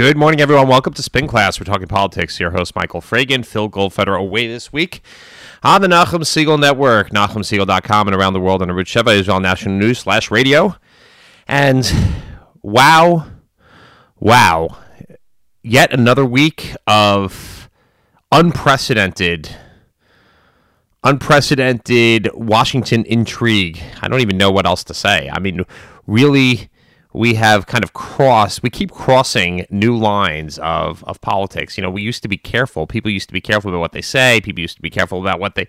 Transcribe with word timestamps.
Good 0.00 0.16
morning, 0.16 0.40
everyone. 0.40 0.66
Welcome 0.66 0.94
to 0.94 1.02
Spin 1.02 1.26
Class. 1.26 1.60
We're 1.60 1.66
talking 1.66 1.86
politics. 1.86 2.40
Your 2.40 2.52
host, 2.52 2.74
Michael 2.74 3.02
Fragin. 3.02 3.44
Phil 3.44 3.68
Goldfeder 3.68 4.18
away 4.18 4.46
this 4.46 4.72
week 4.72 5.02
on 5.62 5.82
the 5.82 5.88
Nachum 5.88 6.20
Segal 6.20 6.58
Network, 6.58 7.10
NachumSegal.com, 7.10 8.08
and 8.08 8.16
around 8.16 8.32
the 8.32 8.40
world 8.40 8.62
on 8.62 8.68
the 8.68 8.72
Rosh 8.72 8.96
Israel 8.96 9.40
National 9.40 9.74
News 9.74 9.98
slash 9.98 10.30
radio. 10.30 10.74
And 11.46 11.92
wow, 12.62 13.26
wow, 14.18 14.78
yet 15.62 15.92
another 15.92 16.24
week 16.24 16.74
of 16.86 17.68
unprecedented, 18.32 19.54
unprecedented 21.04 22.30
Washington 22.32 23.04
intrigue. 23.04 23.82
I 24.00 24.08
don't 24.08 24.20
even 24.20 24.38
know 24.38 24.50
what 24.50 24.64
else 24.64 24.82
to 24.84 24.94
say. 24.94 25.28
I 25.30 25.40
mean, 25.40 25.66
really 26.06 26.70
we 27.12 27.34
have 27.34 27.66
kind 27.66 27.82
of 27.82 27.92
crossed 27.92 28.62
we 28.62 28.70
keep 28.70 28.90
crossing 28.90 29.66
new 29.70 29.96
lines 29.96 30.58
of, 30.58 31.02
of 31.04 31.20
politics 31.20 31.76
you 31.76 31.82
know 31.82 31.90
we 31.90 32.02
used 32.02 32.22
to 32.22 32.28
be 32.28 32.36
careful 32.36 32.86
people 32.86 33.10
used 33.10 33.28
to 33.28 33.32
be 33.32 33.40
careful 33.40 33.70
about 33.70 33.80
what 33.80 33.92
they 33.92 34.02
say 34.02 34.40
people 34.42 34.60
used 34.60 34.76
to 34.76 34.82
be 34.82 34.90
careful 34.90 35.20
about 35.20 35.40
what 35.40 35.54
they 35.54 35.66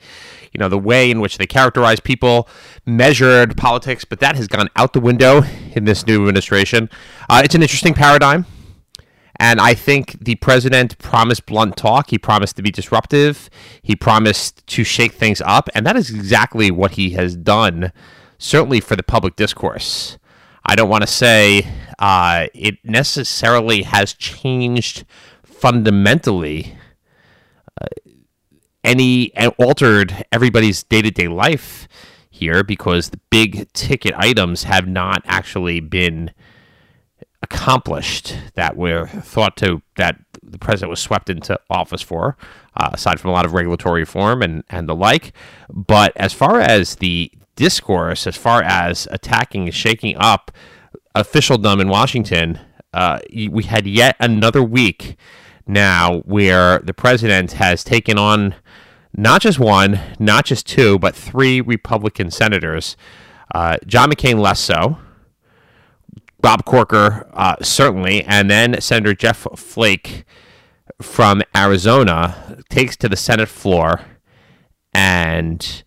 you 0.51 0.59
know 0.59 0.69
the 0.69 0.77
way 0.77 1.09
in 1.09 1.19
which 1.19 1.37
they 1.37 1.47
characterize 1.47 1.99
people 1.99 2.47
measured 2.85 3.57
politics 3.57 4.05
but 4.05 4.19
that 4.19 4.35
has 4.35 4.47
gone 4.47 4.69
out 4.75 4.93
the 4.93 4.99
window 4.99 5.41
in 5.73 5.85
this 5.85 6.05
new 6.05 6.19
administration 6.21 6.89
uh, 7.29 7.41
it's 7.43 7.55
an 7.55 7.61
interesting 7.61 7.93
paradigm 7.93 8.45
and 9.41 9.59
I 9.59 9.73
think 9.73 10.23
the 10.23 10.35
president 10.35 10.99
promised 10.99 11.47
blunt 11.47 11.75
talk. 11.75 12.11
He 12.11 12.19
promised 12.19 12.57
to 12.57 12.61
be 12.61 12.69
disruptive. 12.69 13.49
He 13.81 13.95
promised 13.95 14.65
to 14.67 14.83
shake 14.83 15.13
things 15.13 15.41
up. 15.41 15.67
And 15.73 15.83
that 15.83 15.95
is 15.95 16.11
exactly 16.11 16.69
what 16.69 16.91
he 16.91 17.11
has 17.11 17.35
done, 17.35 17.91
certainly 18.37 18.79
for 18.79 18.95
the 18.95 19.01
public 19.01 19.35
discourse. 19.35 20.19
I 20.65 20.75
don't 20.75 20.89
want 20.89 21.01
to 21.01 21.07
say 21.07 21.67
uh, 21.99 22.47
it 22.53 22.77
necessarily 22.83 23.83
has 23.83 24.13
changed 24.13 25.05
fundamentally 25.43 26.75
uh, 27.81 27.87
any 28.83 29.31
altered 29.57 30.25
everybody's 30.31 30.83
day 30.83 31.01
to 31.01 31.11
day 31.11 31.27
life 31.27 31.87
here 32.29 32.63
because 32.63 33.09
the 33.09 33.19
big 33.29 33.71
ticket 33.73 34.13
items 34.17 34.63
have 34.63 34.87
not 34.87 35.21
actually 35.25 35.79
been 35.79 36.31
accomplished 37.43 38.35
that 38.55 38.75
were 38.77 39.07
thought 39.07 39.57
to 39.57 39.81
that 39.97 40.19
the 40.41 40.57
president 40.57 40.89
was 40.89 40.99
swept 40.99 41.29
into 41.29 41.59
office 41.69 42.01
for, 42.01 42.37
uh, 42.75 42.89
aside 42.93 43.19
from 43.19 43.29
a 43.29 43.33
lot 43.33 43.45
of 43.45 43.53
regulatory 43.53 44.01
reform 44.01 44.41
and, 44.41 44.63
and 44.69 44.87
the 44.87 44.95
like. 44.95 45.33
But 45.69 46.13
as 46.15 46.33
far 46.33 46.59
as 46.59 46.95
the 46.95 47.31
discourse 47.55 48.27
as 48.27 48.35
far 48.35 48.63
as 48.63 49.07
attacking 49.11 49.63
and 49.63 49.73
shaking 49.73 50.15
up 50.17 50.51
officialdom 51.15 51.79
in 51.79 51.89
Washington, 51.89 52.59
uh, 52.93 53.19
we 53.49 53.63
had 53.63 53.87
yet 53.87 54.15
another 54.19 54.63
week 54.63 55.15
now 55.67 56.19
where 56.21 56.79
the 56.79 56.93
president 56.93 57.53
has 57.53 57.83
taken 57.83 58.17
on 58.17 58.55
not 59.15 59.41
just 59.41 59.59
one, 59.59 59.99
not 60.19 60.45
just 60.45 60.65
two, 60.65 60.97
but 60.99 61.15
three 61.15 61.61
Republican 61.61 62.31
senators. 62.31 62.95
Uh, 63.53 63.77
John 63.85 64.09
McCain 64.09 64.39
less 64.39 64.59
so. 64.59 64.97
Bob 66.39 66.65
Corker, 66.65 67.29
uh, 67.33 67.55
certainly, 67.61 68.23
and 68.23 68.49
then 68.49 68.79
Senator 68.81 69.13
Jeff 69.13 69.45
Flake 69.55 70.25
from 71.01 71.41
Arizona 71.55 72.57
takes 72.69 72.97
to 72.97 73.09
the 73.09 73.15
Senate 73.15 73.49
floor 73.49 74.01
and 74.93 75.83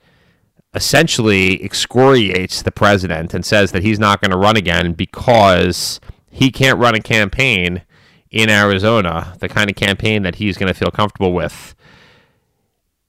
essentially 0.75 1.62
excoriates 1.62 2.62
the 2.62 2.73
president 2.73 3.33
and 3.33 3.45
says 3.45 3.73
that 3.73 3.83
he's 3.83 3.99
not 3.99 4.21
going 4.21 4.31
to 4.31 4.37
run 4.37 4.57
again 4.57 4.93
because 4.93 6.01
he 6.31 6.51
can't 6.51 6.79
run 6.79 6.95
a 6.95 7.01
campaign 7.01 7.83
in 8.31 8.51
Arizona, 8.51 9.37
the 9.39 9.49
kind 9.49 9.71
of 9.71 9.77
campaign 9.77 10.23
that 10.25 10.37
he's 10.37 10.59
going 10.59 10.73
to 10.73 10.79
feel 10.79 10.91
comfortable 10.91 11.33
with. 11.33 11.75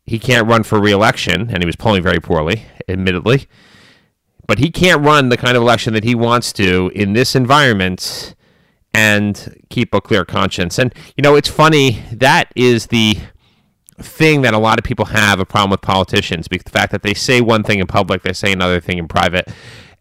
He 0.05 0.19
can't 0.19 0.47
run 0.47 0.61
for 0.61 0.79
reelection, 0.79 1.49
and 1.49 1.63
he 1.63 1.65
was 1.65 1.75
polling 1.75 2.03
very 2.03 2.19
poorly, 2.19 2.65
admittedly. 2.87 3.47
But 4.47 4.59
he 4.59 4.69
can't 4.69 5.03
run 5.03 5.29
the 5.29 5.37
kind 5.37 5.57
of 5.57 5.63
election 5.63 5.93
that 5.93 6.03
he 6.03 6.13
wants 6.13 6.53
to 6.53 6.91
in 6.93 7.13
this 7.13 7.35
environment 7.35 8.35
and 8.93 9.59
keep 9.71 9.95
a 9.95 9.99
clear 9.99 10.23
conscience. 10.23 10.77
And, 10.77 10.93
you 11.17 11.23
know, 11.23 11.35
it's 11.35 11.49
funny, 11.49 12.03
that 12.11 12.51
is 12.55 12.87
the 12.87 13.17
thing 13.97 14.41
that 14.41 14.53
a 14.53 14.57
lot 14.57 14.77
of 14.77 14.83
people 14.83 15.05
have 15.05 15.39
a 15.39 15.45
problem 15.45 15.71
with 15.71 15.81
politicians 15.81 16.47
because 16.47 16.65
the 16.65 16.77
fact 16.77 16.91
that 16.91 17.01
they 17.01 17.13
say 17.13 17.41
one 17.41 17.63
thing 17.63 17.79
in 17.79 17.87
public, 17.87 18.23
they 18.23 18.33
say 18.33 18.51
another 18.51 18.79
thing 18.79 18.97
in 18.97 19.07
private. 19.07 19.49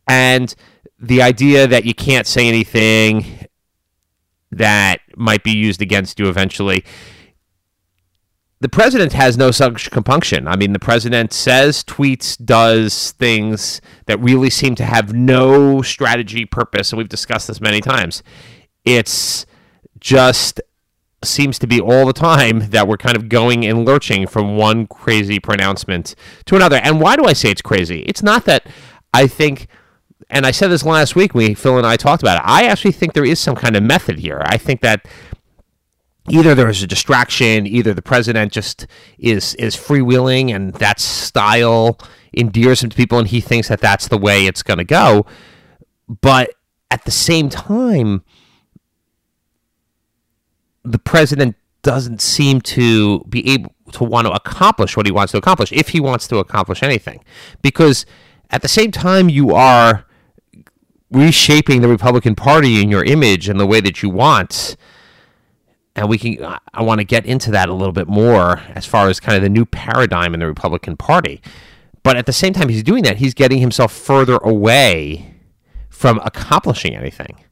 And 0.08 0.54
the 0.98 1.22
idea 1.22 1.66
that 1.66 1.84
you 1.84 1.94
can't 1.94 2.26
say 2.26 2.48
anything 2.48 3.46
that 4.50 5.00
might 5.16 5.42
be 5.42 5.50
used 5.50 5.82
against 5.82 6.18
you 6.18 6.28
eventually. 6.28 6.84
The 8.60 8.68
president 8.68 9.12
has 9.12 9.36
no 9.36 9.50
such 9.50 9.90
compunction. 9.90 10.48
I 10.48 10.56
mean, 10.56 10.72
the 10.72 10.78
president 10.78 11.32
says, 11.32 11.84
tweets, 11.84 12.42
does 12.42 13.12
things 13.12 13.80
that 14.06 14.18
really 14.20 14.48
seem 14.48 14.74
to 14.76 14.84
have 14.84 15.12
no 15.12 15.82
strategy, 15.82 16.46
purpose, 16.46 16.90
and 16.92 16.98
we've 16.98 17.08
discussed 17.08 17.48
this 17.48 17.60
many 17.60 17.80
times. 17.80 18.22
It's 18.84 19.44
just 19.98 20.60
seems 21.26 21.58
to 21.58 21.66
be 21.66 21.80
all 21.80 22.06
the 22.06 22.12
time 22.12 22.70
that 22.70 22.88
we're 22.88 22.96
kind 22.96 23.16
of 23.16 23.28
going 23.28 23.64
and 23.64 23.84
lurching 23.84 24.26
from 24.26 24.56
one 24.56 24.86
crazy 24.86 25.38
pronouncement 25.38 26.14
to 26.46 26.56
another. 26.56 26.76
And 26.76 27.00
why 27.00 27.16
do 27.16 27.24
I 27.24 27.32
say 27.32 27.50
it's 27.50 27.62
crazy? 27.62 28.02
It's 28.02 28.22
not 28.22 28.44
that 28.46 28.66
I 29.12 29.26
think, 29.26 29.68
and 30.30 30.46
I 30.46 30.50
said 30.50 30.68
this 30.68 30.84
last 30.84 31.14
week 31.16 31.34
when 31.34 31.54
Phil 31.54 31.78
and 31.78 31.86
I 31.86 31.96
talked 31.96 32.22
about 32.22 32.38
it, 32.38 32.42
I 32.44 32.66
actually 32.66 32.92
think 32.92 33.12
there 33.12 33.24
is 33.24 33.40
some 33.40 33.54
kind 33.54 33.76
of 33.76 33.82
method 33.82 34.18
here. 34.18 34.42
I 34.46 34.56
think 34.56 34.80
that 34.80 35.06
either 36.28 36.54
there 36.54 36.68
is 36.68 36.82
a 36.82 36.86
distraction, 36.86 37.66
either 37.66 37.94
the 37.94 38.02
president 38.02 38.52
just 38.52 38.86
is 39.18 39.54
is 39.56 39.76
freewheeling 39.76 40.54
and 40.54 40.74
that 40.74 41.00
style 41.00 41.98
endears 42.32 42.82
him 42.82 42.90
to 42.90 42.96
people 42.96 43.18
and 43.18 43.28
he 43.28 43.40
thinks 43.40 43.68
that 43.68 43.80
that's 43.80 44.08
the 44.08 44.18
way 44.18 44.46
it's 44.46 44.62
going 44.62 44.78
to 44.78 44.84
go. 44.84 45.26
But 46.08 46.50
at 46.90 47.04
the 47.04 47.10
same 47.10 47.48
time, 47.48 48.24
the 50.84 50.98
president 50.98 51.56
doesn't 51.82 52.20
seem 52.20 52.60
to 52.60 53.20
be 53.24 53.46
able 53.50 53.72
to 53.92 54.04
want 54.04 54.26
to 54.26 54.32
accomplish 54.32 54.96
what 54.96 55.06
he 55.06 55.12
wants 55.12 55.32
to 55.32 55.38
accomplish 55.38 55.72
if 55.72 55.88
he 55.88 56.00
wants 56.00 56.26
to 56.28 56.38
accomplish 56.38 56.82
anything. 56.82 57.22
Because 57.62 58.06
at 58.50 58.62
the 58.62 58.68
same 58.68 58.90
time 58.90 59.28
you 59.28 59.54
are 59.54 60.06
reshaping 61.10 61.80
the 61.80 61.88
Republican 61.88 62.34
Party 62.34 62.82
in 62.82 62.90
your 62.90 63.04
image 63.04 63.48
and 63.48 63.60
the 63.60 63.66
way 63.66 63.80
that 63.80 64.02
you 64.02 64.10
want 64.10 64.76
and 65.96 66.08
we 66.08 66.18
can 66.18 66.58
I 66.72 66.82
want 66.82 66.98
to 66.98 67.04
get 67.04 67.24
into 67.24 67.50
that 67.52 67.68
a 67.68 67.74
little 67.74 67.92
bit 67.92 68.08
more 68.08 68.58
as 68.74 68.84
far 68.84 69.08
as 69.08 69.20
kind 69.20 69.36
of 69.36 69.42
the 69.42 69.48
new 69.48 69.64
paradigm 69.64 70.34
in 70.34 70.40
the 70.40 70.46
Republican 70.46 70.96
Party. 70.96 71.40
But 72.02 72.16
at 72.16 72.26
the 72.26 72.32
same 72.32 72.52
time 72.52 72.68
he's 72.68 72.82
doing 72.82 73.04
that 73.04 73.18
he's 73.18 73.34
getting 73.34 73.58
himself 73.58 73.92
further 73.92 74.38
away 74.38 75.34
from 75.88 76.20
accomplishing 76.24 76.96
anything 76.96 77.43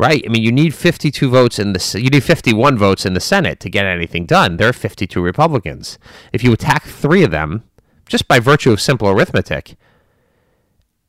Right. 0.00 0.24
I 0.24 0.30
mean, 0.30 0.42
you 0.42 0.50
need 0.50 0.74
52 0.74 1.28
votes 1.28 1.58
in 1.58 1.74
the 1.74 2.00
you 2.02 2.08
need 2.08 2.24
51 2.24 2.78
votes 2.78 3.04
in 3.04 3.12
the 3.12 3.20
Senate 3.20 3.60
to 3.60 3.68
get 3.68 3.84
anything 3.84 4.24
done. 4.24 4.56
There 4.56 4.70
are 4.70 4.72
52 4.72 5.20
Republicans. 5.20 5.98
If 6.32 6.42
you 6.42 6.54
attack 6.54 6.84
3 6.84 7.22
of 7.22 7.30
them 7.30 7.64
just 8.06 8.26
by 8.26 8.38
virtue 8.38 8.72
of 8.72 8.80
simple 8.80 9.10
arithmetic, 9.10 9.76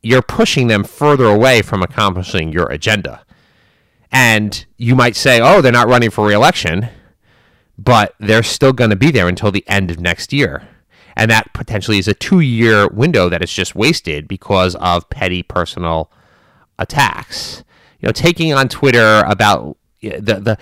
you're 0.02 0.22
pushing 0.22 0.68
them 0.68 0.84
further 0.84 1.24
away 1.24 1.62
from 1.62 1.82
accomplishing 1.82 2.52
your 2.52 2.66
agenda. 2.66 3.24
And 4.12 4.66
you 4.76 4.94
might 4.94 5.16
say, 5.16 5.40
"Oh, 5.40 5.62
they're 5.62 5.72
not 5.72 5.88
running 5.88 6.10
for 6.10 6.28
reelection," 6.28 6.90
but 7.78 8.14
they're 8.20 8.44
still 8.44 8.74
going 8.74 8.90
to 8.90 8.98
be 8.98 9.10
there 9.10 9.30
until 9.30 9.52
the 9.52 9.64
end 9.70 9.90
of 9.90 10.02
next 10.02 10.34
year. 10.34 10.68
And 11.16 11.32
that 11.32 11.54
potentially 11.54 11.98
is 11.98 12.10
a 12.10 12.14
2-year 12.14 12.90
window 12.90 13.30
that 13.30 13.42
is 13.42 13.54
just 13.54 13.74
wasted 13.74 14.28
because 14.28 14.76
of 14.76 15.10
petty 15.10 15.44
personal 15.44 16.12
attacks 16.78 17.64
you 18.02 18.08
know, 18.08 18.12
taking 18.12 18.54
on 18.54 18.68
Twitter 18.68 19.24
about 19.28 19.78
the 20.02 20.20
the 20.20 20.58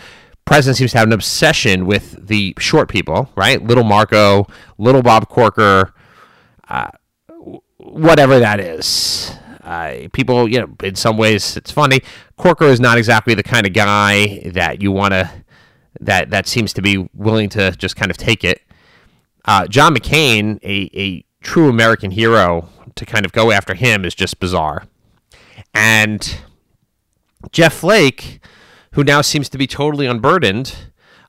president 0.46 0.78
seems 0.78 0.92
to 0.92 0.98
have 0.98 1.08
an 1.08 1.14
obsession 1.14 1.86
with 1.86 2.28
the 2.28 2.56
short 2.60 2.90
people, 2.90 3.30
right? 3.36 3.64
Little 3.64 3.84
Marco, 3.84 4.48
little 4.78 5.04
Bob 5.04 5.30
Corker, 5.30 5.94
uh, 6.68 6.90
whatever 7.78 8.40
that 8.40 8.60
is. 8.60 9.32
Uh, 9.64 10.08
people, 10.12 10.50
you 10.50 10.60
know, 10.60 10.76
in 10.84 10.96
some 10.96 11.18
ways 11.18 11.56
it's 11.56 11.72
funny. 11.72 12.02
Corker 12.38 12.66
is 12.66 12.80
not 12.80 12.98
exactly 12.98 13.36
the 13.36 13.44
kind 13.44 13.68
of 13.68 13.74
guy 13.74 14.42
that 14.54 14.82
you 14.82 14.92
want 14.92 15.14
to 15.14 15.30
that 16.02 16.32
that 16.32 16.48
seems 16.48 16.74
to 16.74 16.82
be 16.82 17.10
willing 17.14 17.50
to 17.50 17.72
just 17.72 17.96
kind 17.96 18.10
of 18.10 18.18
take 18.18 18.44
it. 18.44 18.62
Uh, 19.46 19.68
John 19.68 19.96
McCain, 19.96 20.60
a, 20.64 20.90
a 21.00 21.26
true 21.42 21.70
American 21.70 22.12
hero, 22.12 22.70
to 22.96 23.06
kind 23.06 23.26
of 23.26 23.32
go 23.32 23.52
after 23.52 23.74
him 23.74 24.04
is 24.04 24.16
just 24.16 24.40
bizarre. 24.40 24.86
And 25.74 26.40
Jeff 27.52 27.74
Flake, 27.74 28.40
who 28.94 29.04
now 29.04 29.22
seems 29.22 29.50
to 29.50 29.58
be 29.58 29.68
totally 29.68 30.06
unburdened, 30.06 30.76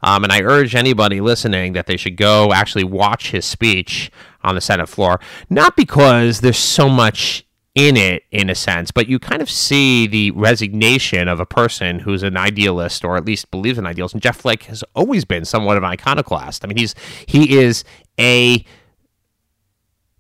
um, 0.03 0.25
and 0.25 0.33
I 0.33 0.43
urge 0.43 0.75
anybody 0.75 1.21
listening 1.21 1.75
that 1.75 1.87
they 1.87 1.97
should 1.97 2.17
go 2.17 2.53
actually 2.53 2.85
watch 2.85 3.31
his 3.31 3.45
speech 3.45 4.11
on 4.43 4.55
the 4.55 4.61
Senate 4.61 4.89
floor, 4.89 5.21
not 5.49 5.77
because 5.77 6.41
there's 6.41 6.57
so 6.57 6.89
much 6.89 7.47
in 7.75 7.97
it 7.97 8.25
in 8.31 8.51
a 8.51 8.55
sense, 8.55 8.91
but 8.91 9.09
you 9.09 9.19
kind 9.19 9.41
of 9.41 9.49
see 9.49 10.07
the 10.07 10.33
resignation 10.33 11.29
of 11.29 11.39
a 11.39 11.47
person 11.47 12.01
who's 12.01 12.23
an 12.23 12.37
idealist 12.37 13.05
or 13.05 13.17
at 13.17 13.25
least 13.25 13.51
believes 13.51 13.79
in 13.79 13.87
ideals. 13.87 14.13
And 14.13 14.21
Jeff 14.21 14.39
Flake 14.39 14.65
has 14.65 14.83
always 14.95 15.25
been 15.25 15.45
somewhat 15.45 15.77
of 15.77 15.83
an 15.85 15.91
iconoclast. 15.91 16.65
I 16.65 16.69
mean, 16.69 16.79
he's 16.79 16.95
he 17.27 17.59
is 17.59 17.85
a 18.19 18.65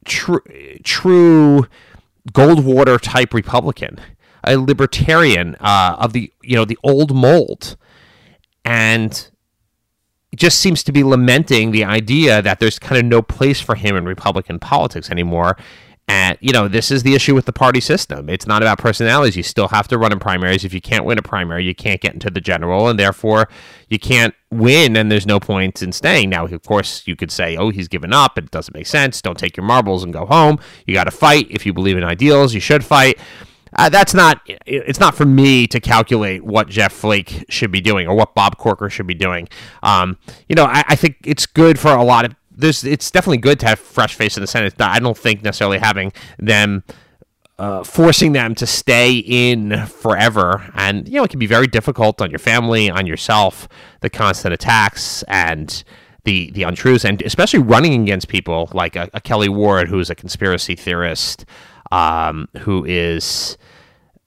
true 0.04 0.42
true 0.84 1.66
Goldwater 2.32 3.00
type 3.00 3.34
Republican, 3.34 4.00
a 4.44 4.56
libertarian 4.56 5.56
uh, 5.60 5.96
of 5.98 6.12
the 6.12 6.32
you 6.42 6.56
know 6.56 6.64
the 6.64 6.78
old 6.82 7.14
mold, 7.14 7.76
and 8.64 9.30
just 10.36 10.60
seems 10.60 10.82
to 10.84 10.92
be 10.92 11.02
lamenting 11.02 11.72
the 11.72 11.84
idea 11.84 12.40
that 12.42 12.60
there's 12.60 12.78
kind 12.78 12.98
of 12.98 13.04
no 13.04 13.20
place 13.22 13.60
for 13.60 13.74
him 13.74 13.96
in 13.96 14.04
Republican 14.04 14.58
politics 14.58 15.10
anymore. 15.10 15.56
And, 16.08 16.36
you 16.40 16.52
know, 16.52 16.66
this 16.66 16.90
is 16.90 17.04
the 17.04 17.14
issue 17.14 17.36
with 17.36 17.44
the 17.44 17.52
party 17.52 17.78
system. 17.78 18.28
It's 18.28 18.44
not 18.44 18.62
about 18.62 18.78
personalities. 18.78 19.36
You 19.36 19.44
still 19.44 19.68
have 19.68 19.86
to 19.88 19.96
run 19.96 20.10
in 20.10 20.18
primaries. 20.18 20.64
If 20.64 20.74
you 20.74 20.80
can't 20.80 21.04
win 21.04 21.18
a 21.18 21.22
primary, 21.22 21.64
you 21.64 21.74
can't 21.74 22.00
get 22.00 22.14
into 22.14 22.30
the 22.30 22.40
general, 22.40 22.88
and 22.88 22.98
therefore 22.98 23.48
you 23.88 24.00
can't 24.00 24.34
win, 24.50 24.96
and 24.96 25.08
there's 25.10 25.26
no 25.26 25.38
point 25.38 25.82
in 25.82 25.92
staying. 25.92 26.30
Now, 26.30 26.46
of 26.46 26.62
course, 26.64 27.06
you 27.06 27.14
could 27.14 27.30
say, 27.30 27.56
oh, 27.56 27.70
he's 27.70 27.86
given 27.86 28.12
up. 28.12 28.36
It 28.36 28.50
doesn't 28.50 28.74
make 28.74 28.88
sense. 28.88 29.22
Don't 29.22 29.38
take 29.38 29.56
your 29.56 29.64
marbles 29.64 30.02
and 30.02 30.12
go 30.12 30.26
home. 30.26 30.58
You 30.84 30.94
got 30.94 31.04
to 31.04 31.12
fight. 31.12 31.46
If 31.48 31.64
you 31.64 31.72
believe 31.72 31.96
in 31.96 32.02
ideals, 32.02 32.54
you 32.54 32.60
should 32.60 32.84
fight. 32.84 33.16
Uh, 33.80 33.88
that's 33.88 34.12
not 34.12 34.42
it's 34.66 35.00
not 35.00 35.14
for 35.14 35.24
me 35.24 35.66
to 35.66 35.80
calculate 35.80 36.44
what 36.44 36.68
Jeff 36.68 36.92
Flake 36.92 37.46
should 37.48 37.70
be 37.70 37.80
doing 37.80 38.06
or 38.06 38.14
what 38.14 38.34
Bob 38.34 38.58
Corker 38.58 38.90
should 38.90 39.06
be 39.06 39.14
doing. 39.14 39.48
Um, 39.82 40.18
you 40.50 40.54
know, 40.54 40.64
I, 40.64 40.84
I, 40.88 40.96
think 40.96 41.16
it's 41.24 41.46
good 41.46 41.78
for 41.78 41.90
a 41.92 42.04
lot 42.04 42.26
of 42.26 42.34
there's 42.50 42.84
it's 42.84 43.10
definitely 43.10 43.38
good 43.38 43.58
to 43.60 43.66
have 43.66 43.78
fresh 43.78 44.14
face 44.14 44.36
in 44.36 44.42
the 44.42 44.46
Senate. 44.46 44.74
I 44.78 44.98
don't 44.98 45.16
think 45.16 45.42
necessarily 45.42 45.78
having 45.78 46.12
them 46.38 46.84
uh, 47.58 47.82
forcing 47.82 48.32
them 48.32 48.54
to 48.56 48.66
stay 48.66 49.16
in 49.16 49.86
forever, 49.86 50.70
and 50.74 51.08
you 51.08 51.14
know 51.14 51.24
it 51.24 51.30
can 51.30 51.38
be 51.38 51.46
very 51.46 51.66
difficult 51.66 52.20
on 52.20 52.30
your 52.30 52.38
family, 52.38 52.90
on 52.90 53.06
yourself, 53.06 53.66
the 54.02 54.10
constant 54.10 54.52
attacks 54.52 55.22
and 55.22 55.84
the 56.24 56.50
the 56.50 56.64
untruths, 56.64 57.06
and 57.06 57.22
especially 57.22 57.60
running 57.60 58.02
against 58.02 58.28
people 58.28 58.68
like 58.74 58.94
a, 58.94 59.08
a 59.14 59.22
Kelli 59.22 59.48
Ward, 59.48 59.88
who's 59.88 60.10
a 60.10 60.14
conspiracy 60.14 60.76
theorist, 60.76 61.46
um, 61.90 62.46
who 62.58 62.84
is 62.84 63.56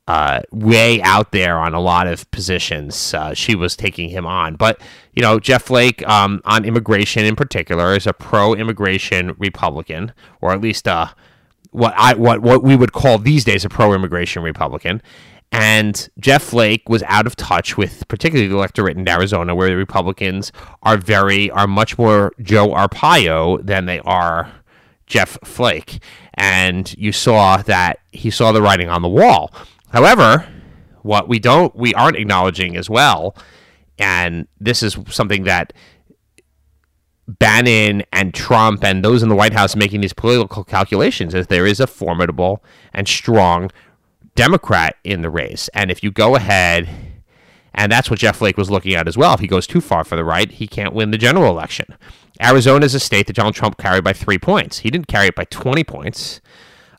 uh, 0.07 0.41
way 0.51 1.01
out 1.01 1.31
there 1.31 1.57
on 1.57 1.73
a 1.73 1.79
lot 1.79 2.07
of 2.07 2.29
positions. 2.31 3.13
Uh, 3.13 3.33
she 3.33 3.55
was 3.55 3.75
taking 3.75 4.09
him 4.09 4.25
on, 4.25 4.55
but 4.55 4.81
you 5.13 5.21
know 5.21 5.39
Jeff 5.39 5.63
Flake 5.63 6.05
um, 6.07 6.41
on 6.45 6.65
immigration 6.65 7.25
in 7.25 7.35
particular 7.35 7.95
is 7.95 8.05
a 8.05 8.13
pro-immigration 8.13 9.35
Republican, 9.39 10.11
or 10.41 10.51
at 10.51 10.61
least 10.61 10.88
uh, 10.88 11.07
what 11.71 11.94
I 11.97 12.13
what 12.15 12.41
what 12.41 12.63
we 12.63 12.75
would 12.75 12.91
call 12.91 13.17
these 13.17 13.44
days 13.44 13.63
a 13.65 13.69
pro-immigration 13.69 14.44
Republican. 14.44 15.01
And 15.53 16.09
Jeff 16.19 16.41
Flake 16.41 16.89
was 16.89 17.03
out 17.03 17.27
of 17.27 17.35
touch 17.35 17.77
with 17.77 18.07
particularly 18.07 18.47
the 18.47 18.56
electorate 18.56 18.97
in 18.97 19.07
Arizona, 19.07 19.53
where 19.53 19.69
the 19.69 19.75
Republicans 19.75 20.51
are 20.81 20.97
very 20.97 21.51
are 21.51 21.67
much 21.67 21.97
more 21.97 22.33
Joe 22.41 22.69
Arpaio 22.69 23.63
than 23.63 23.85
they 23.85 23.99
are 23.99 24.51
Jeff 25.06 25.38
Flake. 25.44 26.01
And 26.33 26.91
you 26.97 27.11
saw 27.11 27.57
that 27.57 27.99
he 28.11 28.31
saw 28.31 28.51
the 28.51 28.63
writing 28.63 28.89
on 28.89 29.03
the 29.03 29.09
wall. 29.09 29.53
However, 29.94 30.48
what 31.04 31.30
we 31.30 31.40
don't 31.40 31.74
we 31.75 31.94
aren't 31.94 32.18
acknowledging 32.18 32.75
as 32.75 32.90
well, 32.90 33.36
and 34.00 34.48
this 34.60 34.81
is 34.81 34.98
something 35.07 35.44
that 35.44 35.72
Bannon 37.28 38.04
and 38.12 38.34
Trump 38.34 38.84
and 38.84 39.06
those 39.06 39.24
in 39.24 39.30
the 39.30 39.36
White 39.36 39.54
House 39.54 39.75
making 39.75 40.01
these 40.01 40.13
political 40.13 40.63
calculations 40.63 41.34
is 41.34 41.48
there 41.48 41.66
is 41.66 41.80
a 41.80 41.88
formidable 41.88 42.63
and 42.94 43.07
strong 43.07 43.69
Democrat 44.36 44.95
in 45.04 45.22
the 45.22 45.30
race. 45.30 45.69
And 45.74 45.90
if 45.90 46.04
you 46.04 46.12
go 46.12 46.36
ahead, 46.36 46.90
and 47.74 47.92
that's 47.92 48.10
what 48.10 48.19
Jeff 48.19 48.38
Flake 48.38 48.57
was 48.57 48.72
looking 48.72 48.95
at 48.95 49.07
as 49.07 49.16
well, 49.16 49.36
if 49.36 49.40
he 49.40 49.48
goes 49.48 49.68
too 49.68 49.80
far 49.80 50.04
for 50.04 50.16
the 50.16 50.25
right, 50.25 50.51
he 50.51 50.68
can't 50.68 50.94
win 50.94 51.12
the 51.12 51.18
general 51.18 51.50
election. 51.50 51.95
Arizona 52.42 52.86
is 52.86 52.95
a 52.95 53.00
state 53.00 53.28
that 53.28 53.36
Donald 53.36 53.56
Trump 53.56 53.78
carried 53.78 54.04
by 54.04 54.12
three 54.12 54.40
points. 54.40 54.80
He 54.80 54.90
didn't 54.90 55.07
carry 55.07 55.28
it 55.28 55.36
by 55.36 55.45
20 55.45 55.84
points. 55.84 56.42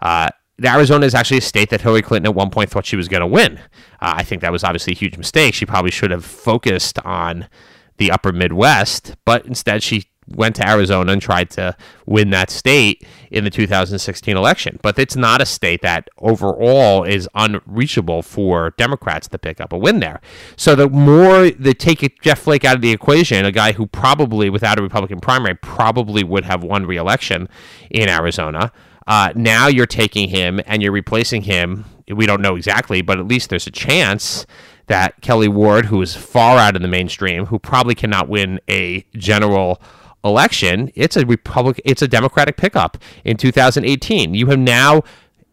Uh, 0.00 0.30
Arizona 0.62 1.06
is 1.06 1.14
actually 1.14 1.38
a 1.38 1.42
state 1.42 1.70
that 1.70 1.80
Hillary 1.80 2.02
Clinton 2.02 2.30
at 2.30 2.34
one 2.34 2.50
point 2.50 2.70
thought 2.70 2.86
she 2.86 2.96
was 2.96 3.08
going 3.08 3.22
to 3.22 3.26
win. 3.26 3.58
Uh, 4.00 4.14
I 4.16 4.22
think 4.22 4.42
that 4.42 4.52
was 4.52 4.62
obviously 4.62 4.92
a 4.92 4.96
huge 4.96 5.16
mistake. 5.16 5.54
She 5.54 5.66
probably 5.66 5.90
should 5.90 6.10
have 6.10 6.24
focused 6.24 6.98
on 7.00 7.48
the 7.96 8.10
upper 8.10 8.32
Midwest, 8.32 9.16
but 9.24 9.46
instead 9.46 9.82
she 9.82 10.04
went 10.28 10.56
to 10.56 10.68
Arizona 10.68 11.12
and 11.12 11.20
tried 11.20 11.50
to 11.50 11.76
win 12.06 12.30
that 12.30 12.50
state 12.50 13.06
in 13.30 13.44
the 13.44 13.50
2016 13.50 14.36
election. 14.36 14.78
But 14.82 14.98
it's 14.98 15.16
not 15.16 15.42
a 15.42 15.46
state 15.46 15.82
that 15.82 16.08
overall 16.18 17.04
is 17.04 17.28
unreachable 17.34 18.22
for 18.22 18.70
Democrats 18.78 19.28
to 19.28 19.38
pick 19.38 19.60
up 19.60 19.72
a 19.72 19.78
win 19.78 20.00
there. 20.00 20.20
So 20.56 20.74
the 20.74 20.88
more 20.88 21.50
they 21.50 21.74
take 21.74 22.20
Jeff 22.22 22.40
Flake 22.40 22.64
out 22.64 22.76
of 22.76 22.82
the 22.82 22.90
equation, 22.92 23.44
a 23.44 23.52
guy 23.52 23.72
who 23.72 23.86
probably, 23.86 24.50
without 24.50 24.78
a 24.78 24.82
Republican 24.82 25.20
primary, 25.20 25.56
probably 25.56 26.24
would 26.24 26.44
have 26.44 26.62
won 26.62 26.86
re-election 26.86 27.48
in 27.90 28.08
Arizona. 28.08 28.72
Uh, 29.06 29.32
now 29.34 29.66
you're 29.66 29.86
taking 29.86 30.28
him 30.28 30.60
and 30.66 30.82
you're 30.82 30.92
replacing 30.92 31.42
him. 31.42 31.84
We 32.08 32.26
don't 32.26 32.42
know 32.42 32.56
exactly, 32.56 33.02
but 33.02 33.18
at 33.18 33.26
least 33.26 33.50
there's 33.50 33.66
a 33.66 33.70
chance 33.70 34.46
that 34.86 35.20
Kelli 35.22 35.48
Ward, 35.48 35.86
who 35.86 36.02
is 36.02 36.14
far 36.14 36.58
out 36.58 36.76
in 36.76 36.82
the 36.82 36.88
mainstream, 36.88 37.46
who 37.46 37.58
probably 37.58 37.94
cannot 37.94 38.28
win 38.28 38.60
a 38.68 39.04
general 39.14 39.80
election, 40.24 40.90
it's 40.94 41.16
a 41.16 41.26
Republic, 41.26 41.80
it's 41.84 42.02
a 42.02 42.08
Democratic 42.08 42.56
pickup 42.56 42.98
in 43.24 43.36
2018. 43.36 44.34
You 44.34 44.46
have 44.46 44.58
now, 44.58 45.02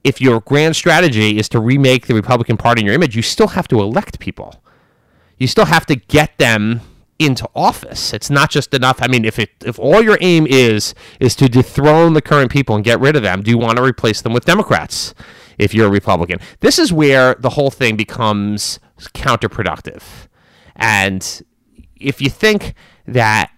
if 0.04 0.21
your 0.21 0.39
grand 0.42 0.75
strategy 0.75 1.38
is 1.38 1.50
to 1.50 1.59
remake 1.59 2.07
the 2.07 2.15
Republican 2.15 2.57
Party 2.57 2.81
in 2.81 2.86
your 2.86 2.95
image, 2.95 3.15
you 3.15 3.21
still 3.21 3.50
have 3.50 3.68
to 3.69 3.80
elect 3.81 4.19
people. 4.19 4.62
You 5.38 5.47
still 5.47 5.65
have 5.65 5.86
to 5.88 5.95
get 5.95 6.38
them 6.38 6.81
into 7.21 7.47
office. 7.56 8.13
It's 8.13 8.29
not 8.29 8.50
just 8.50 8.73
enough. 8.73 9.00
I 9.01 9.07
mean, 9.07 9.25
if 9.25 9.38
it 9.39 9.50
if 9.65 9.77
all 9.79 10.01
your 10.01 10.18
aim 10.21 10.47
is 10.47 10.94
is 11.19 11.35
to 11.35 11.47
dethrone 11.47 12.13
the 12.13 12.21
current 12.21 12.51
people 12.51 12.75
and 12.75 12.83
get 12.83 13.00
rid 13.00 13.15
of 13.15 13.23
them, 13.23 13.41
do 13.44 13.51
you 13.51 13.57
want 13.57 13.77
to 13.77 13.83
replace 13.83 14.21
them 14.21 14.33
with 14.33 14.45
Democrats? 14.45 15.13
If 15.57 15.73
you're 15.75 15.88
a 15.88 15.91
Republican, 15.91 16.39
this 16.62 16.79
is 16.79 16.91
where 16.91 17.35
the 17.35 17.51
whole 17.51 17.69
thing 17.69 17.95
becomes 17.95 18.79
counterproductive. 19.13 20.01
And 20.75 21.44
if 21.95 22.19
you 22.19 22.30
think 22.31 22.73
that 23.06 23.51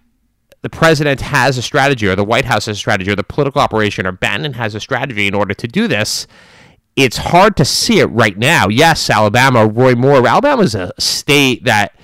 the 0.60 0.68
president 0.68 1.22
has 1.22 1.56
a 1.56 1.62
strategy, 1.62 2.06
or 2.06 2.16
the 2.16 2.24
White 2.24 2.44
House 2.44 2.66
has 2.66 2.76
a 2.76 2.80
strategy, 2.80 3.10
or 3.10 3.16
the 3.16 3.24
political 3.24 3.60
operation, 3.60 4.06
or 4.06 4.12
Bannon 4.12 4.54
has 4.54 4.74
a 4.74 4.80
strategy 4.80 5.26
in 5.26 5.34
order 5.34 5.54
to 5.54 5.66
do 5.66 5.88
this, 5.88 6.26
it's 6.96 7.16
hard 7.16 7.56
to 7.56 7.64
see 7.64 8.00
it 8.00 8.06
right 8.06 8.36
now. 8.36 8.68
Yes, 8.68 9.08
Alabama, 9.10 9.66
Roy 9.66 9.94
Moore. 9.94 10.26
Alabama 10.26 10.62
is 10.62 10.74
a 10.74 10.92
state 10.98 11.64
that 11.64 11.94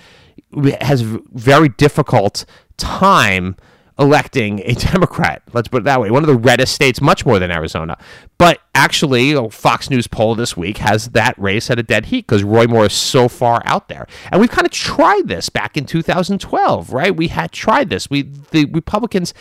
has 0.81 1.03
very 1.03 1.69
difficult 1.69 2.45
time 2.77 3.57
electing 4.01 4.61
a 4.61 4.73
Democrat. 4.93 5.43
Let's 5.53 5.69
put 5.69 5.83
it 5.83 5.85
that 5.85 6.01
way. 6.01 6.11
One 6.11 6.23
of 6.23 6.27
the 6.27 6.37
reddest 6.37 6.75
states, 6.75 7.01
much 7.01 7.27
more 7.27 7.39
than 7.39 7.51
Arizona. 7.51 7.99
But 8.39 8.61
actually, 8.75 9.33
a 9.33 9.51
Fox 9.51 9.91
News 9.91 10.07
poll 10.07 10.35
this 10.35 10.57
week 10.57 10.79
has 10.79 11.11
that 11.11 11.39
race 11.39 11.71
at 11.71 11.79
a 11.79 11.83
dead 11.83 12.07
heat 12.07 12.27
because 12.27 12.43
Roy 12.43 12.67
Moore 12.67 12.87
is 12.87 12.95
so 12.95 13.29
far 13.29 13.63
out 13.67 13.89
there. 13.89 14.07
And 14.33 14.41
we've 14.41 14.51
kind 14.51 14.67
of 14.67 14.73
tried 14.73 15.29
this 15.29 15.51
back 15.51 15.77
in 15.77 15.85
2012, 15.85 16.93
right? 16.93 17.15
We 17.15 17.29
had 17.29 17.53
tried 17.53 17.91
this. 17.91 18.09
We 18.09 18.23
the 18.23 18.65
Republicans, 18.67 19.35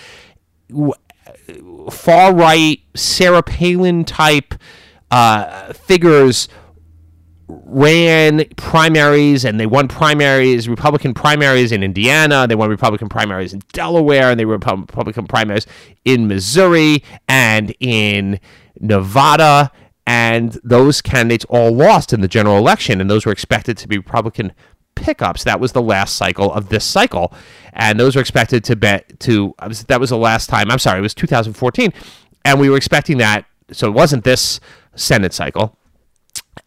far 1.89 2.35
right, 2.35 2.81
Sarah 2.95 3.43
Palin 3.43 4.03
type 4.03 4.53
uh, 5.09 5.73
figures 5.73 6.49
ran 7.49 8.45
primaries 8.55 9.43
and 9.43 9.59
they 9.59 9.65
won 9.65 9.87
primaries, 9.87 10.69
Republican 10.69 11.13
primaries 11.13 11.71
in 11.71 11.81
Indiana. 11.81 12.47
They 12.47 12.55
won 12.55 12.69
Republican 12.69 13.09
primaries 13.09 13.53
in 13.53 13.61
Delaware, 13.73 14.29
and 14.29 14.39
they 14.39 14.45
were 14.45 14.53
Republican 14.53 15.25
primaries 15.25 15.65
in 16.05 16.27
Missouri 16.27 17.03
and 17.27 17.73
in 17.79 18.39
Nevada. 18.79 19.71
And 20.05 20.59
those 20.63 21.01
candidates 21.01 21.45
all 21.49 21.71
lost 21.71 22.13
in 22.13 22.21
the 22.21 22.27
general 22.27 22.57
election, 22.57 23.01
and 23.01 23.09
those 23.09 23.25
were 23.25 23.31
expected 23.31 23.77
to 23.77 23.87
be 23.87 23.97
Republican 23.97 24.53
pickups. 24.95 25.43
That 25.43 25.59
was 25.59 25.71
the 25.71 25.81
last 25.81 26.15
cycle 26.15 26.51
of 26.53 26.69
this 26.69 26.85
cycle, 26.85 27.33
and 27.73 27.99
those 27.99 28.15
were 28.15 28.21
expected 28.21 28.63
to 28.65 28.75
bet 28.75 29.19
to. 29.21 29.55
That 29.87 29.99
was 29.99 30.09
the 30.09 30.17
last 30.17 30.49
time. 30.49 30.69
I'm 30.69 30.79
sorry, 30.79 30.99
it 30.99 31.03
was 31.03 31.13
2014, 31.15 31.93
and 32.45 32.59
we 32.59 32.69
were 32.69 32.77
expecting 32.77 33.17
that. 33.17 33.45
So 33.71 33.87
it 33.87 33.93
wasn't 33.93 34.23
this 34.23 34.59
Senate 34.95 35.33
cycle 35.33 35.78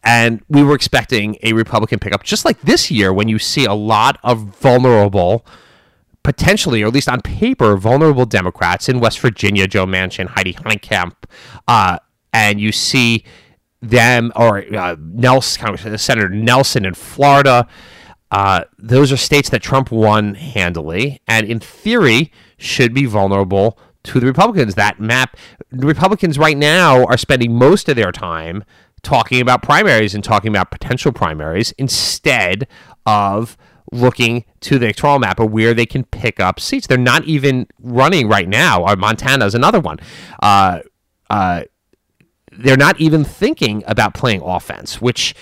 and 0.03 0.41
we 0.49 0.63
were 0.63 0.75
expecting 0.75 1.37
a 1.43 1.53
Republican 1.53 1.99
pickup, 1.99 2.23
just 2.23 2.45
like 2.45 2.59
this 2.61 2.89
year, 2.89 3.13
when 3.13 3.27
you 3.27 3.39
see 3.39 3.65
a 3.65 3.73
lot 3.73 4.17
of 4.23 4.39
vulnerable, 4.39 5.45
potentially, 6.23 6.83
or 6.83 6.87
at 6.87 6.93
least 6.93 7.09
on 7.09 7.21
paper, 7.21 7.77
vulnerable 7.77 8.25
Democrats 8.25 8.89
in 8.89 8.99
West 8.99 9.19
Virginia, 9.19 9.67
Joe 9.67 9.85
Manchin, 9.85 10.27
Heidi 10.27 10.53
Heitkamp, 10.53 11.13
uh, 11.67 11.99
and 12.31 12.59
you 12.59 12.71
see 12.71 13.23
them, 13.81 14.31
or 14.35 14.63
uh, 14.75 14.95
Nelson, 14.99 15.97
Senator 15.97 16.29
Nelson 16.29 16.85
in 16.85 16.93
Florida. 16.93 17.67
Uh, 18.31 18.63
those 18.79 19.11
are 19.11 19.17
states 19.17 19.49
that 19.49 19.61
Trump 19.61 19.91
won 19.91 20.33
handily, 20.33 21.21
and 21.27 21.47
in 21.47 21.59
theory, 21.59 22.31
should 22.57 22.93
be 22.93 23.05
vulnerable 23.05 23.77
to 24.03 24.19
the 24.19 24.25
Republicans. 24.25 24.75
That 24.75 24.99
map, 24.99 25.37
Republicans 25.71 26.39
right 26.39 26.57
now 26.57 27.05
are 27.05 27.17
spending 27.17 27.53
most 27.53 27.89
of 27.89 27.95
their 27.95 28.11
time 28.11 28.63
talking 29.03 29.41
about 29.41 29.61
primaries 29.61 30.15
and 30.15 30.23
talking 30.23 30.49
about 30.49 30.71
potential 30.71 31.11
primaries 31.11 31.71
instead 31.73 32.67
of 33.05 33.57
looking 33.91 34.45
to 34.61 34.79
the 34.79 34.85
electoral 34.85 35.19
map 35.19 35.39
of 35.39 35.51
where 35.51 35.73
they 35.73 35.85
can 35.85 36.03
pick 36.05 36.39
up 36.39 36.59
seats. 36.59 36.87
They're 36.87 36.97
not 36.97 37.25
even 37.25 37.67
running 37.79 38.27
right 38.27 38.47
now. 38.47 38.83
Or 38.83 38.95
Montana 38.95 39.45
is 39.45 39.55
another 39.55 39.79
one. 39.79 39.99
Uh, 40.41 40.79
uh, 41.29 41.63
they're 42.51 42.77
not 42.77 42.99
even 42.99 43.23
thinking 43.23 43.83
about 43.87 44.13
playing 44.13 44.41
offense, 44.41 45.01
which 45.01 45.35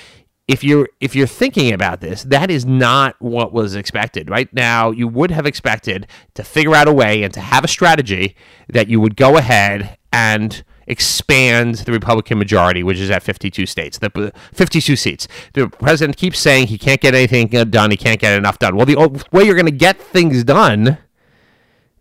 if 0.47 0.63
you're 0.63 0.89
if 0.99 1.15
you're 1.15 1.27
thinking 1.27 1.71
about 1.73 2.01
this, 2.01 2.23
that 2.23 2.49
is 2.49 2.65
not 2.65 3.15
what 3.19 3.53
was 3.53 3.75
expected. 3.75 4.29
Right 4.29 4.51
now, 4.53 4.91
you 4.91 5.07
would 5.07 5.31
have 5.31 5.45
expected 5.45 6.07
to 6.33 6.43
figure 6.43 6.75
out 6.75 6.87
a 6.87 6.93
way 6.93 7.23
and 7.23 7.33
to 7.33 7.39
have 7.39 7.63
a 7.63 7.67
strategy 7.67 8.35
that 8.69 8.89
you 8.89 8.99
would 8.99 9.15
go 9.15 9.37
ahead 9.37 9.97
and 10.11 10.63
expand 10.87 11.75
the 11.75 11.91
Republican 11.91 12.37
majority, 12.37 12.83
which 12.83 12.99
is 12.99 13.09
at 13.09 13.23
52 13.23 13.65
states, 13.65 13.97
the 13.97 14.31
52 14.53 14.95
seats. 14.95 15.27
The 15.53 15.67
president 15.69 16.17
keeps 16.17 16.39
saying 16.39 16.67
he 16.67 16.77
can't 16.77 17.01
get 17.01 17.13
anything 17.15 17.47
done, 17.69 17.91
he 17.91 17.97
can't 17.97 18.19
get 18.19 18.37
enough 18.37 18.59
done. 18.59 18.75
Well, 18.75 18.85
the 18.85 19.25
way 19.31 19.43
you're 19.43 19.55
going 19.55 19.65
to 19.65 19.71
get 19.71 20.01
things 20.01 20.43
done 20.43 20.97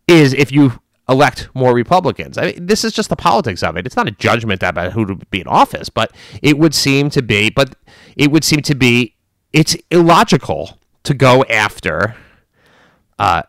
is 0.09 0.33
if 0.33 0.51
you 0.51 0.81
elect 1.11 1.49
more 1.55 1.75
Republicans. 1.75 2.39
I 2.39 2.47
mean, 2.47 2.67
this 2.67 2.85
is 2.85 2.93
just 2.93 3.11
the 3.11 3.17
politics 3.17 3.63
of 3.63 3.77
it. 3.77 3.85
It's 3.85 3.97
not 3.97 4.09
a 4.09 4.13
judgment 4.13 4.63
about 4.63 4.93
who 4.93 5.05
to 5.07 5.17
be 5.17 5.41
in 5.41 5.49
office, 5.49 5.89
but 5.89 6.13
it 6.41 6.57
would 6.57 6.75
seem 6.75 7.11
to 7.11 7.23
be. 7.23 7.51
But 7.51 7.75
it 8.17 8.31
would 8.31 8.45
seem 8.45 8.63
to 8.63 8.75
be. 8.75 9.17
It's 9.53 9.77
illogical 9.91 10.79
to 11.03 11.13
go 11.13 11.45
after. 11.45 12.15
Uh, 13.19 13.43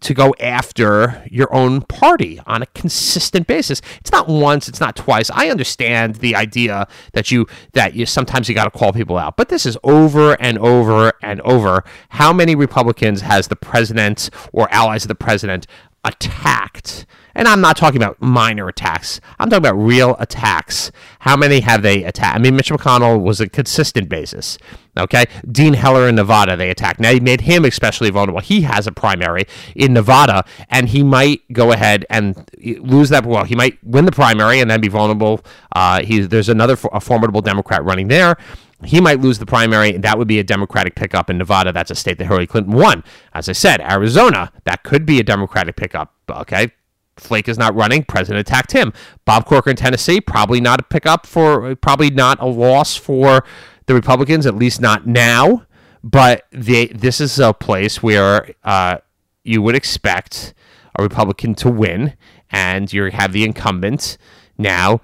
to 0.00 0.14
go 0.14 0.34
after 0.40 1.22
your 1.30 1.52
own 1.54 1.82
party 1.82 2.40
on 2.46 2.62
a 2.62 2.66
consistent 2.66 3.46
basis. 3.46 3.82
It's 4.00 4.12
not 4.12 4.28
once, 4.28 4.68
it's 4.68 4.80
not 4.80 4.96
twice. 4.96 5.30
I 5.30 5.50
understand 5.50 6.16
the 6.16 6.34
idea 6.34 6.88
that 7.12 7.30
you 7.30 7.46
that 7.72 7.94
you 7.94 8.06
sometimes 8.06 8.48
you 8.48 8.54
got 8.54 8.64
to 8.64 8.78
call 8.78 8.92
people 8.92 9.18
out, 9.18 9.36
but 9.36 9.48
this 9.48 9.66
is 9.66 9.76
over 9.84 10.32
and 10.40 10.58
over 10.58 11.12
and 11.22 11.40
over. 11.42 11.84
How 12.10 12.32
many 12.32 12.54
Republicans 12.54 13.20
has 13.22 13.48
the 13.48 13.56
president 13.56 14.30
or 14.52 14.72
allies 14.72 15.04
of 15.04 15.08
the 15.08 15.14
president 15.14 15.66
attacked. 16.04 17.06
And 17.34 17.46
I'm 17.46 17.60
not 17.60 17.76
talking 17.76 18.02
about 18.02 18.20
minor 18.20 18.68
attacks. 18.68 19.20
I'm 19.38 19.48
talking 19.48 19.64
about 19.64 19.78
real 19.78 20.16
attacks. 20.18 20.90
How 21.20 21.36
many 21.36 21.60
have 21.60 21.82
they 21.82 22.02
attacked? 22.02 22.36
I 22.36 22.38
mean, 22.38 22.56
Mitch 22.56 22.70
McConnell 22.70 23.22
was 23.22 23.40
a 23.40 23.48
consistent 23.48 24.08
basis. 24.08 24.58
Okay. 24.98 25.26
Dean 25.50 25.74
Heller 25.74 26.08
in 26.08 26.16
Nevada, 26.16 26.56
they 26.56 26.70
attacked. 26.70 26.98
Now, 26.98 27.12
he 27.12 27.20
made 27.20 27.42
him 27.42 27.64
especially 27.64 28.10
vulnerable. 28.10 28.40
He 28.40 28.62
has 28.62 28.86
a 28.86 28.92
primary 28.92 29.44
in 29.76 29.92
Nevada, 29.92 30.44
and 30.68 30.88
he 30.88 31.04
might 31.04 31.40
go 31.52 31.70
ahead 31.72 32.04
and 32.10 32.50
lose 32.58 33.10
that. 33.10 33.24
Well, 33.24 33.44
he 33.44 33.54
might 33.54 33.78
win 33.84 34.06
the 34.06 34.12
primary 34.12 34.60
and 34.60 34.68
then 34.70 34.80
be 34.80 34.88
vulnerable. 34.88 35.42
Uh, 35.74 36.02
he, 36.02 36.20
there's 36.20 36.48
another 36.48 36.76
a 36.92 37.00
formidable 37.00 37.42
Democrat 37.42 37.84
running 37.84 38.08
there 38.08 38.36
he 38.84 39.00
might 39.00 39.20
lose 39.20 39.38
the 39.38 39.46
primary. 39.46 39.92
That 39.92 40.18
would 40.18 40.28
be 40.28 40.38
a 40.38 40.44
Democratic 40.44 40.94
pickup 40.94 41.28
in 41.28 41.38
Nevada. 41.38 41.72
That's 41.72 41.90
a 41.90 41.94
state 41.94 42.18
that 42.18 42.24
Hillary 42.24 42.46
Clinton 42.46 42.72
won. 42.72 43.04
As 43.34 43.48
I 43.48 43.52
said, 43.52 43.80
Arizona, 43.80 44.52
that 44.64 44.82
could 44.82 45.04
be 45.04 45.20
a 45.20 45.22
Democratic 45.22 45.76
pickup. 45.76 46.14
Okay. 46.28 46.70
Flake 47.16 47.48
is 47.48 47.58
not 47.58 47.74
running. 47.74 48.02
President 48.04 48.40
attacked 48.40 48.72
him. 48.72 48.92
Bob 49.26 49.44
Corker 49.44 49.70
in 49.70 49.76
Tennessee, 49.76 50.20
probably 50.20 50.60
not 50.60 50.80
a 50.80 50.82
pickup 50.82 51.26
for, 51.26 51.74
probably 51.76 52.10
not 52.10 52.40
a 52.40 52.46
loss 52.46 52.96
for 52.96 53.44
the 53.86 53.94
Republicans, 53.94 54.46
at 54.46 54.54
least 54.54 54.80
not 54.80 55.06
now. 55.06 55.66
But 56.02 56.46
they, 56.50 56.86
this 56.86 57.20
is 57.20 57.38
a 57.38 57.52
place 57.52 58.02
where 58.02 58.54
uh, 58.64 58.98
you 59.44 59.60
would 59.60 59.74
expect 59.74 60.54
a 60.98 61.02
Republican 61.02 61.54
to 61.56 61.68
win, 61.68 62.14
and 62.50 62.90
you 62.90 63.10
have 63.10 63.32
the 63.32 63.44
incumbent 63.44 64.16
now 64.56 65.02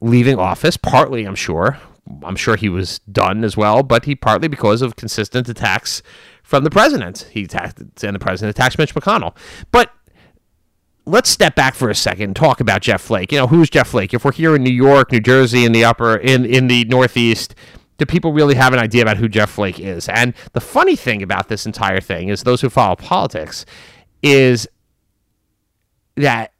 leaving 0.00 0.38
office, 0.38 0.76
partly, 0.76 1.24
I'm 1.24 1.34
sure, 1.34 1.78
I'm 2.22 2.36
sure 2.36 2.56
he 2.56 2.68
was 2.68 2.98
done 3.00 3.44
as 3.44 3.56
well, 3.56 3.82
but 3.82 4.04
he 4.04 4.14
partly 4.14 4.48
because 4.48 4.82
of 4.82 4.96
consistent 4.96 5.48
attacks 5.48 6.02
from 6.42 6.64
the 6.64 6.70
president. 6.70 7.28
He 7.30 7.44
attacked, 7.44 7.80
and 7.80 8.14
the 8.14 8.18
president 8.18 8.56
attacked 8.56 8.78
Mitch 8.78 8.94
McConnell. 8.94 9.34
But 9.70 9.90
let's 11.06 11.30
step 11.30 11.54
back 11.54 11.74
for 11.74 11.90
a 11.90 11.94
second 11.94 12.24
and 12.24 12.36
talk 12.36 12.60
about 12.60 12.82
Jeff 12.82 13.00
Flake. 13.00 13.32
You 13.32 13.38
know, 13.38 13.46
who's 13.46 13.70
Jeff 13.70 13.88
Flake? 13.88 14.12
If 14.14 14.24
we're 14.24 14.32
here 14.32 14.54
in 14.54 14.62
New 14.62 14.72
York, 14.72 15.12
New 15.12 15.20
Jersey, 15.20 15.64
in 15.64 15.72
the 15.72 15.84
upper, 15.84 16.16
in, 16.16 16.44
in 16.44 16.66
the 16.66 16.84
Northeast, 16.84 17.54
do 17.98 18.06
people 18.06 18.32
really 18.32 18.54
have 18.54 18.72
an 18.72 18.78
idea 18.78 19.02
about 19.02 19.16
who 19.16 19.28
Jeff 19.28 19.50
Flake 19.50 19.78
is? 19.78 20.08
And 20.08 20.34
the 20.52 20.60
funny 20.60 20.96
thing 20.96 21.22
about 21.22 21.48
this 21.48 21.66
entire 21.66 22.00
thing 22.00 22.28
is 22.28 22.42
those 22.42 22.60
who 22.60 22.70
follow 22.70 22.96
politics 22.96 23.64
is 24.22 24.68
that 26.16 26.52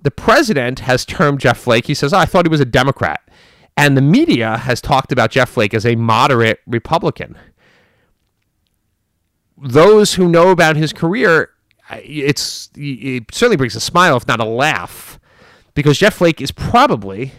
the 0.00 0.10
president 0.10 0.80
has 0.80 1.04
termed 1.04 1.40
Jeff 1.40 1.58
Flake, 1.58 1.86
he 1.86 1.94
says, 1.94 2.12
oh, 2.12 2.18
I 2.18 2.24
thought 2.24 2.44
he 2.44 2.50
was 2.50 2.60
a 2.60 2.64
Democrat. 2.64 3.20
And 3.76 3.96
the 3.96 4.02
media 4.02 4.58
has 4.58 4.80
talked 4.80 5.12
about 5.12 5.30
Jeff 5.30 5.50
Flake 5.50 5.74
as 5.74 5.86
a 5.86 5.96
moderate 5.96 6.60
Republican. 6.66 7.36
Those 9.56 10.14
who 10.14 10.28
know 10.28 10.50
about 10.50 10.76
his 10.76 10.92
career, 10.92 11.50
it's 11.90 12.68
it 12.74 13.24
certainly 13.32 13.56
brings 13.56 13.76
a 13.76 13.80
smile, 13.80 14.16
if 14.16 14.26
not 14.26 14.40
a 14.40 14.44
laugh, 14.44 15.18
because 15.74 15.98
Jeff 15.98 16.14
Flake 16.14 16.40
is 16.40 16.50
probably 16.50 17.32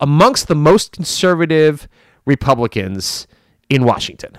amongst 0.00 0.48
the 0.48 0.54
most 0.54 0.92
conservative 0.92 1.88
Republicans 2.24 3.26
in 3.68 3.84
Washington. 3.84 4.38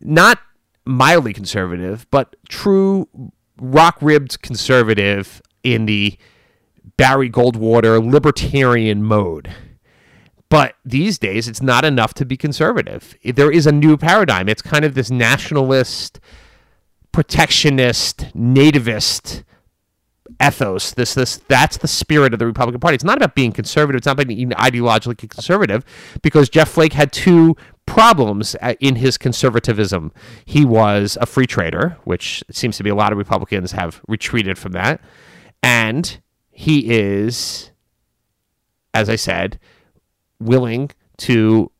Not 0.00 0.38
mildly 0.84 1.32
conservative, 1.32 2.06
but 2.10 2.36
true 2.48 3.08
rock 3.58 3.96
ribbed 4.00 4.42
conservative 4.42 5.40
in 5.62 5.86
the 5.86 6.18
Barry 6.96 7.30
Goldwater 7.30 8.04
libertarian 8.04 9.02
mode. 9.02 9.52
But 10.54 10.76
these 10.84 11.18
days, 11.18 11.48
it's 11.48 11.60
not 11.62 11.84
enough 11.84 12.14
to 12.14 12.24
be 12.24 12.36
conservative. 12.36 13.16
There 13.24 13.50
is 13.50 13.66
a 13.66 13.72
new 13.72 13.96
paradigm. 13.96 14.48
It's 14.48 14.62
kind 14.62 14.84
of 14.84 14.94
this 14.94 15.10
nationalist, 15.10 16.20
protectionist, 17.10 18.32
nativist 18.36 19.42
ethos. 20.40 20.94
This, 20.94 21.14
this, 21.14 21.38
that's 21.48 21.78
the 21.78 21.88
spirit 21.88 22.32
of 22.32 22.38
the 22.38 22.46
Republican 22.46 22.78
Party. 22.78 22.94
It's 22.94 23.02
not 23.02 23.16
about 23.16 23.34
being 23.34 23.50
conservative. 23.50 23.98
It's 23.98 24.06
not 24.06 24.12
about 24.12 24.28
being 24.28 24.50
ideologically 24.50 25.28
conservative, 25.28 25.84
because 26.22 26.48
Jeff 26.48 26.68
Flake 26.68 26.92
had 26.92 27.10
two 27.10 27.56
problems 27.84 28.54
uh, 28.62 28.74
in 28.78 28.94
his 28.94 29.18
conservatism. 29.18 30.12
He 30.44 30.64
was 30.64 31.18
a 31.20 31.26
free 31.26 31.48
trader, 31.48 31.96
which 32.04 32.44
seems 32.52 32.76
to 32.76 32.84
be 32.84 32.90
a 32.90 32.94
lot 32.94 33.10
of 33.10 33.18
Republicans 33.18 33.72
have 33.72 34.00
retreated 34.06 34.56
from 34.56 34.70
that, 34.70 35.00
and 35.64 36.20
he 36.52 36.92
is, 36.92 37.72
as 38.94 39.08
I 39.08 39.16
said, 39.16 39.58
willing 40.44 40.90
to 41.18 41.70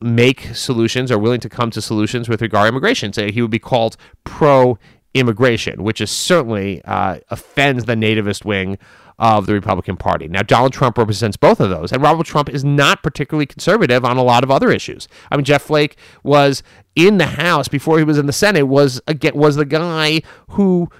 make 0.00 0.54
solutions 0.54 1.10
or 1.10 1.18
willing 1.18 1.40
to 1.40 1.48
come 1.48 1.70
to 1.70 1.80
solutions 1.80 2.28
with 2.28 2.42
regard 2.42 2.64
to 2.64 2.68
immigration. 2.68 3.12
So 3.12 3.28
he 3.28 3.40
would 3.40 3.50
be 3.50 3.58
called 3.58 3.96
pro 4.24 4.78
immigration, 5.14 5.82
which 5.82 6.00
is 6.00 6.10
certainly 6.10 6.82
uh, 6.84 7.18
offends 7.30 7.86
the 7.86 7.94
nativist 7.94 8.44
wing 8.44 8.78
of 9.18 9.46
the 9.46 9.54
Republican 9.54 9.96
Party. 9.96 10.28
Now, 10.28 10.42
Donald 10.42 10.74
Trump 10.74 10.98
represents 10.98 11.38
both 11.38 11.58
of 11.58 11.70
those, 11.70 11.90
and 11.90 12.02
Robert 12.02 12.26
Trump 12.26 12.50
is 12.50 12.64
not 12.64 13.02
particularly 13.02 13.46
conservative 13.46 14.04
on 14.04 14.18
a 14.18 14.22
lot 14.22 14.44
of 14.44 14.50
other 14.50 14.70
issues. 14.70 15.08
I 15.30 15.36
mean, 15.36 15.44
Jeff 15.44 15.62
Flake 15.62 15.96
was 16.22 16.62
in 16.94 17.16
the 17.16 17.26
House 17.26 17.66
before 17.66 17.96
he 17.96 18.04
was 18.04 18.18
in 18.18 18.26
the 18.26 18.32
Senate. 18.32 18.64
was 18.64 19.00
was 19.32 19.56
the 19.56 19.64
guy 19.64 20.20
who 20.50 20.90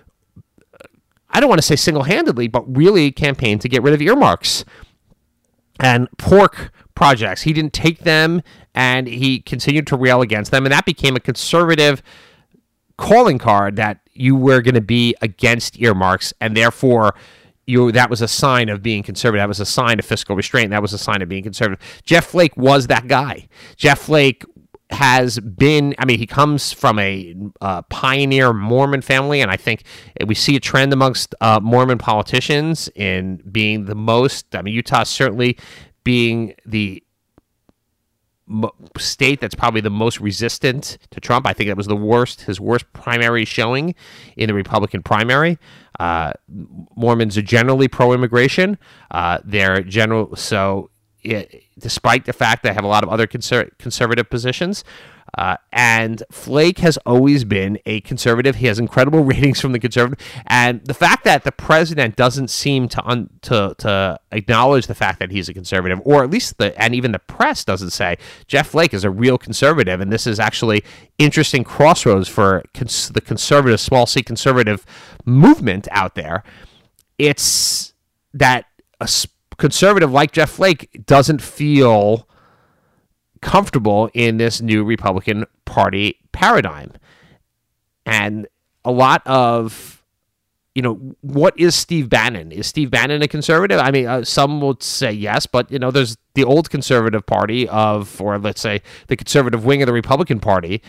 I 1.28 1.40
don't 1.40 1.50
want 1.50 1.58
to 1.58 1.66
say 1.66 1.76
single 1.76 2.04
handedly, 2.04 2.48
but 2.48 2.64
really 2.74 3.12
campaigned 3.12 3.60
to 3.60 3.68
get 3.68 3.82
rid 3.82 3.92
of 3.92 4.00
earmarks 4.00 4.64
and 5.78 6.08
pork 6.16 6.72
projects. 6.96 7.42
He 7.42 7.52
didn't 7.52 7.72
take 7.72 8.00
them 8.00 8.42
and 8.74 9.06
he 9.06 9.38
continued 9.38 9.86
to 9.88 9.96
rail 9.96 10.20
against 10.22 10.50
them. 10.50 10.66
And 10.66 10.72
that 10.72 10.84
became 10.84 11.14
a 11.14 11.20
conservative 11.20 12.02
calling 12.98 13.38
card 13.38 13.76
that 13.76 14.00
you 14.12 14.34
were 14.34 14.60
going 14.62 14.74
to 14.74 14.80
be 14.80 15.14
against 15.22 15.78
earmarks 15.78 16.32
and 16.40 16.56
therefore 16.56 17.14
you 17.66 17.92
that 17.92 18.08
was 18.08 18.22
a 18.22 18.28
sign 18.28 18.68
of 18.68 18.82
being 18.82 19.02
conservative. 19.02 19.42
That 19.42 19.48
was 19.48 19.60
a 19.60 19.66
sign 19.66 19.98
of 19.98 20.04
fiscal 20.04 20.36
restraint. 20.36 20.70
That 20.70 20.82
was 20.82 20.92
a 20.92 20.98
sign 20.98 21.20
of 21.20 21.28
being 21.28 21.42
conservative. 21.42 21.84
Jeff 22.04 22.26
Flake 22.26 22.56
was 22.56 22.86
that 22.86 23.08
guy. 23.08 23.48
Jeff 23.76 24.00
Flake 24.00 24.44
has 24.90 25.40
been 25.40 25.96
i 25.98 26.04
mean 26.04 26.16
he 26.16 26.26
comes 26.26 26.72
from 26.72 26.96
a 27.00 27.34
uh, 27.60 27.82
pioneer 27.82 28.52
mormon 28.52 29.00
family 29.00 29.40
and 29.40 29.50
i 29.50 29.56
think 29.56 29.82
we 30.26 30.34
see 30.34 30.54
a 30.54 30.60
trend 30.60 30.92
amongst 30.92 31.34
uh, 31.40 31.58
mormon 31.60 31.98
politicians 31.98 32.88
in 32.94 33.36
being 33.50 33.86
the 33.86 33.96
most 33.96 34.54
i 34.54 34.62
mean 34.62 34.72
utah 34.72 35.02
certainly 35.02 35.58
being 36.06 36.54
the 36.64 37.02
state 38.96 39.40
that's 39.40 39.56
probably 39.56 39.80
the 39.80 39.90
most 39.90 40.20
resistant 40.20 40.98
to 41.10 41.18
Trump. 41.18 41.48
I 41.48 41.52
think 41.52 41.66
that 41.68 41.76
was 41.76 41.88
the 41.88 41.96
worst, 41.96 42.42
his 42.42 42.60
worst 42.60 42.84
primary 42.92 43.44
showing 43.44 43.96
in 44.36 44.46
the 44.46 44.54
Republican 44.54 45.02
primary. 45.02 45.58
Uh, 45.98 46.32
Mormons 46.94 47.36
are 47.36 47.42
generally 47.42 47.88
pro-immigration. 47.88 48.78
Uh, 49.10 49.38
they're 49.44 49.82
general, 49.82 50.36
so 50.36 50.90
it, 51.26 51.64
despite 51.78 52.24
the 52.24 52.32
fact 52.32 52.62
that 52.62 52.70
I 52.70 52.72
have 52.74 52.84
a 52.84 52.88
lot 52.88 53.02
of 53.02 53.08
other 53.08 53.26
conser- 53.26 53.70
conservative 53.78 54.30
positions. 54.30 54.84
Uh, 55.36 55.56
and 55.72 56.22
Flake 56.30 56.78
has 56.78 56.96
always 57.04 57.44
been 57.44 57.78
a 57.84 58.00
conservative. 58.02 58.56
He 58.56 58.66
has 58.68 58.78
incredible 58.78 59.24
ratings 59.24 59.60
from 59.60 59.72
the 59.72 59.78
conservative, 59.78 60.24
and 60.46 60.82
the 60.84 60.94
fact 60.94 61.24
that 61.24 61.44
the 61.44 61.52
president 61.52 62.16
doesn't 62.16 62.48
seem 62.48 62.88
to 62.90 63.04
un- 63.04 63.28
to 63.42 63.74
to 63.78 64.20
acknowledge 64.30 64.86
the 64.86 64.94
fact 64.94 65.18
that 65.18 65.30
he's 65.32 65.48
a 65.48 65.52
conservative, 65.54 66.00
or 66.04 66.22
at 66.22 66.30
least 66.30 66.58
the 66.58 66.80
and 66.80 66.94
even 66.94 67.12
the 67.12 67.18
press 67.18 67.64
doesn't 67.64 67.90
say 67.90 68.16
Jeff 68.46 68.68
Flake 68.68 68.94
is 68.94 69.04
a 69.04 69.10
real 69.10 69.36
conservative, 69.36 70.00
and 70.00 70.12
this 70.12 70.26
is 70.26 70.38
actually 70.40 70.84
interesting 71.18 71.64
crossroads 71.64 72.28
for 72.28 72.62
cons- 72.72 73.10
the 73.10 73.20
conservative 73.20 73.80
small 73.80 74.06
c 74.06 74.22
conservative 74.22 74.86
movement 75.24 75.88
out 75.90 76.14
there. 76.14 76.44
It's 77.18 77.92
that 78.32 78.66
a 79.00 79.08
conservative 79.56 80.12
like 80.12 80.32
Jeff 80.32 80.50
Flake 80.50 81.04
doesn't 81.06 81.42
feel 81.42 82.28
comfortable 83.40 84.10
in 84.14 84.36
this 84.38 84.60
new 84.60 84.84
Republican 84.84 85.44
Party 85.64 86.18
paradigm. 86.32 86.92
And 88.04 88.46
a 88.84 88.90
lot 88.90 89.22
of 89.26 89.95
you 90.76 90.82
know, 90.82 91.16
what 91.22 91.58
is 91.58 91.74
Steve 91.74 92.10
Bannon? 92.10 92.52
Is 92.52 92.66
Steve 92.66 92.90
Bannon 92.90 93.22
a 93.22 93.28
conservative? 93.28 93.80
I 93.80 93.90
mean, 93.90 94.06
uh, 94.06 94.24
some 94.24 94.60
would 94.60 94.82
say 94.82 95.10
yes, 95.10 95.46
but 95.46 95.72
you 95.72 95.78
know, 95.78 95.90
there's 95.90 96.18
the 96.34 96.44
old 96.44 96.68
conservative 96.68 97.24
party 97.24 97.66
of, 97.68 98.20
or 98.20 98.38
let's 98.38 98.60
say 98.60 98.82
the 99.06 99.16
conservative 99.16 99.64
wing 99.64 99.80
of 99.80 99.86
the 99.86 99.94
Republican 99.94 100.38
Party, 100.38 100.82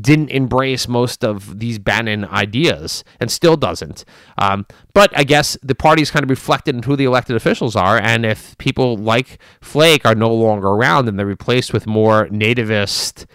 didn't 0.00 0.30
embrace 0.30 0.88
most 0.88 1.22
of 1.22 1.58
these 1.58 1.78
Bannon 1.78 2.24
ideas 2.24 3.04
and 3.20 3.30
still 3.30 3.54
doesn't. 3.54 4.06
Um, 4.38 4.64
but 4.94 5.12
I 5.14 5.24
guess 5.24 5.58
the 5.62 5.74
party 5.74 6.00
is 6.00 6.10
kind 6.10 6.22
of 6.22 6.30
reflected 6.30 6.74
in 6.74 6.82
who 6.82 6.96
the 6.96 7.04
elected 7.04 7.36
officials 7.36 7.76
are, 7.76 7.98
and 7.98 8.24
if 8.24 8.56
people 8.56 8.96
like 8.96 9.38
Flake 9.60 10.06
are 10.06 10.14
no 10.14 10.32
longer 10.32 10.68
around 10.68 11.06
and 11.06 11.18
they're 11.18 11.26
replaced 11.26 11.74
with 11.74 11.86
more 11.86 12.28
nativist, 12.28 13.26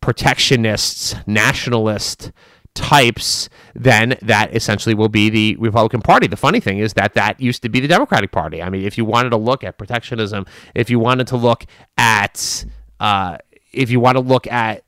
protectionists, 0.00 1.26
nationalist 1.26 2.30
types, 2.74 3.48
then 3.74 4.16
that 4.22 4.54
essentially 4.54 4.94
will 4.94 5.08
be 5.08 5.30
the 5.30 5.56
Republican 5.56 6.00
Party. 6.00 6.26
The 6.26 6.36
funny 6.36 6.60
thing 6.60 6.78
is 6.78 6.94
that 6.94 7.14
that 7.14 7.40
used 7.40 7.62
to 7.62 7.68
be 7.68 7.80
the 7.80 7.88
Democratic 7.88 8.32
Party. 8.32 8.62
I 8.62 8.68
mean, 8.68 8.84
if 8.84 8.98
you 8.98 9.04
wanted 9.04 9.30
to 9.30 9.36
look 9.36 9.64
at 9.64 9.78
protectionism, 9.78 10.46
if 10.74 10.90
you 10.90 10.98
wanted 10.98 11.26
to 11.28 11.36
look 11.36 11.64
at, 11.96 12.64
uh, 13.00 13.38
if 13.72 13.90
you 13.90 14.00
want 14.00 14.16
to 14.16 14.20
look 14.20 14.46
at 14.48 14.84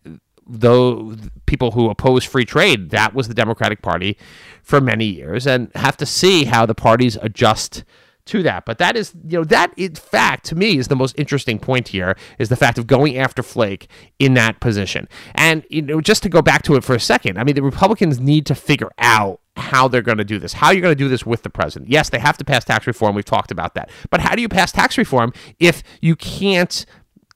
those 0.48 1.16
people 1.46 1.72
who 1.72 1.90
oppose 1.90 2.24
free 2.24 2.44
trade, 2.44 2.90
that 2.90 3.14
was 3.14 3.28
the 3.28 3.34
Democratic 3.34 3.82
Party 3.82 4.16
for 4.62 4.80
many 4.80 5.06
years, 5.06 5.46
and 5.46 5.70
have 5.74 5.96
to 5.96 6.06
see 6.06 6.44
how 6.44 6.66
the 6.66 6.74
parties 6.74 7.16
adjust 7.22 7.84
to 8.26 8.42
that. 8.42 8.64
But 8.64 8.78
that 8.78 8.96
is, 8.96 9.12
you 9.26 9.38
know, 9.38 9.44
that 9.44 9.72
in 9.76 9.94
fact 9.94 10.44
to 10.46 10.54
me 10.54 10.78
is 10.78 10.88
the 10.88 10.96
most 10.96 11.18
interesting 11.18 11.58
point 11.58 11.88
here 11.88 12.16
is 12.38 12.48
the 12.48 12.56
fact 12.56 12.78
of 12.78 12.86
going 12.86 13.16
after 13.16 13.42
Flake 13.42 13.88
in 14.18 14.34
that 14.34 14.60
position. 14.60 15.08
And 15.34 15.64
you 15.70 15.82
know, 15.82 16.00
just 16.00 16.22
to 16.24 16.28
go 16.28 16.42
back 16.42 16.62
to 16.62 16.74
it 16.74 16.84
for 16.84 16.94
a 16.94 17.00
second, 17.00 17.38
I 17.38 17.44
mean, 17.44 17.54
the 17.54 17.62
Republicans 17.62 18.20
need 18.20 18.46
to 18.46 18.54
figure 18.54 18.90
out 18.98 19.40
how 19.56 19.88
they're 19.88 20.02
going 20.02 20.18
to 20.18 20.24
do 20.24 20.38
this. 20.38 20.52
How 20.52 20.70
you're 20.70 20.82
going 20.82 20.96
to 20.96 21.04
do 21.04 21.08
this 21.08 21.24
with 21.24 21.42
the 21.42 21.50
president? 21.50 21.90
Yes, 21.90 22.10
they 22.10 22.18
have 22.18 22.36
to 22.38 22.44
pass 22.44 22.64
tax 22.64 22.86
reform. 22.86 23.14
We've 23.14 23.24
talked 23.24 23.50
about 23.50 23.74
that. 23.74 23.90
But 24.10 24.20
how 24.20 24.34
do 24.34 24.42
you 24.42 24.48
pass 24.48 24.72
tax 24.72 24.98
reform 24.98 25.32
if 25.58 25.82
you 26.00 26.16
can't 26.16 26.84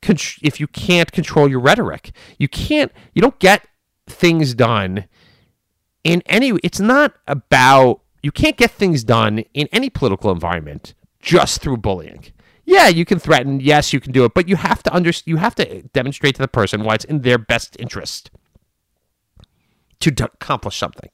if 0.03 0.59
you 0.59 0.67
can't 0.67 1.13
control 1.13 1.49
your 1.49 1.61
rhetoric? 1.61 2.13
You 2.39 2.49
can't. 2.49 2.93
You 3.15 3.23
don't 3.23 3.39
get 3.39 3.67
things 4.07 4.55
done 4.55 5.07
in 6.05 6.23
any. 6.27 6.53
It's 6.63 6.81
not 6.81 7.15
about 7.27 8.01
you 8.23 8.33
can't 8.33 8.57
get 8.57 8.71
things 8.71 9.05
done 9.05 9.41
in 9.55 9.69
any 9.73 9.91
political 9.91 10.31
environment 10.31 10.95
just 11.21 11.61
through 11.61 11.79
bullying. 11.79 12.25
Yeah, 12.65 12.89
you 12.89 13.05
can 13.05 13.19
threaten. 13.19 13.61
Yes, 13.61 13.93
you 13.93 14.01
can 14.01 14.13
do 14.13 14.25
it, 14.25 14.35
but 14.35 14.49
you 14.49 14.57
have 14.57 14.83
to 14.85 14.95
under, 14.95 15.11
you 15.25 15.37
have 15.37 15.55
to 15.57 15.83
demonstrate 15.89 16.37
to 16.37 16.43
the 16.43 16.49
person 16.49 16.85
why 16.85 16.95
it's 16.95 17.05
in 17.05 17.23
their 17.23 17.39
best 17.39 17.77
interest 17.79 18.31
to 20.01 20.11
d- 20.11 20.25
accomplish 20.25 20.77
something. 20.77 21.11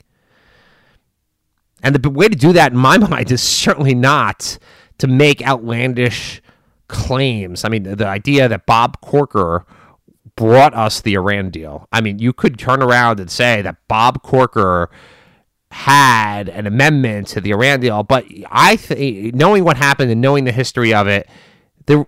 And 1.82 1.94
the 1.94 2.10
way 2.10 2.28
to 2.28 2.36
do 2.36 2.52
that, 2.52 2.72
in 2.72 2.78
my 2.78 2.98
mind, 3.10 3.30
is 3.30 3.42
certainly 3.42 3.94
not 3.94 4.58
to 4.98 5.06
make 5.06 5.46
outlandish 5.46 6.42
claims. 6.88 7.64
I 7.64 7.68
mean, 7.68 7.84
the, 7.84 7.96
the 7.96 8.06
idea 8.06 8.48
that 8.48 8.66
Bob 8.66 9.00
Corker 9.00 9.64
brought 10.36 10.74
us 10.74 11.00
the 11.00 11.14
Iran 11.14 11.50
deal. 11.50 11.88
I 11.92 12.00
mean, 12.00 12.18
you 12.18 12.32
could 12.32 12.58
turn 12.58 12.82
around 12.82 13.20
and 13.20 13.30
say 13.30 13.62
that 13.62 13.76
Bob 13.88 14.22
Corker 14.22 14.90
had 15.76 16.48
an 16.48 16.66
amendment 16.66 17.28
to 17.28 17.40
the 17.40 17.50
Iran 17.50 17.80
deal, 17.80 18.02
but 18.02 18.24
I 18.50 18.76
think 18.76 19.34
knowing 19.34 19.62
what 19.62 19.76
happened 19.76 20.10
and 20.10 20.22
knowing 20.22 20.44
the 20.44 20.52
history 20.52 20.94
of 20.94 21.06
it, 21.06 21.28
the 21.84 22.06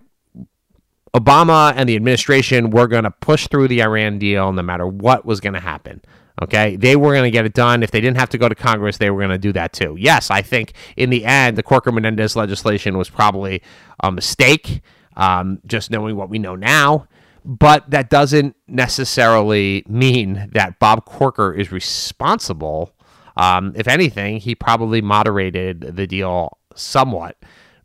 Obama 1.15 1.75
and 1.77 1.87
the 1.87 1.95
administration 1.95 2.71
were 2.71 2.87
going 2.87 3.05
to 3.05 3.11
push 3.11 3.47
through 3.47 3.69
the 3.69 3.83
Iran 3.83 4.19
deal 4.19 4.53
no 4.53 4.63
matter 4.63 4.87
what 4.87 5.27
was 5.27 5.41
going 5.41 5.53
to 5.53 5.61
happen. 5.61 6.01
Okay, 6.41 6.77
they 6.77 6.97
were 6.97 7.13
going 7.13 7.25
to 7.25 7.31
get 7.31 7.45
it 7.45 7.53
done. 7.53 7.83
If 7.83 7.91
they 7.91 8.01
didn't 8.01 8.17
have 8.17 8.31
to 8.31 8.39
go 8.39 8.49
to 8.49 8.55
Congress, 8.55 8.97
they 8.97 9.11
were 9.11 9.19
going 9.19 9.31
to 9.31 9.39
do 9.39 9.53
that 9.53 9.75
too. 9.75 9.97
Yes, 9.99 10.31
I 10.31 10.41
think 10.41 10.73
in 10.97 11.11
the 11.11 11.27
end, 11.27 11.59
the 11.59 11.63
Corker 11.63 11.93
Menendez 11.93 12.37
legislation 12.37 12.97
was 12.97 13.11
probably 13.11 13.61
a 14.01 14.11
mistake. 14.11 14.81
Um, 15.15 15.61
just 15.67 15.91
knowing 15.91 16.17
what 16.17 16.31
we 16.31 16.39
know 16.39 16.55
now, 16.55 17.09
but 17.45 17.91
that 17.91 18.09
doesn't 18.09 18.55
necessarily 18.67 19.83
mean 19.89 20.49
that 20.53 20.79
Bob 20.79 21.05
Corker 21.05 21.53
is 21.53 21.73
responsible 21.73 22.95
um, 23.39 23.73
if 23.77 23.87
anything, 23.87 24.41
he 24.41 24.55
probably 24.55 25.01
moderated 25.01 25.81
the 25.81 26.07
deal 26.07 26.59
somewhat. 26.75 27.37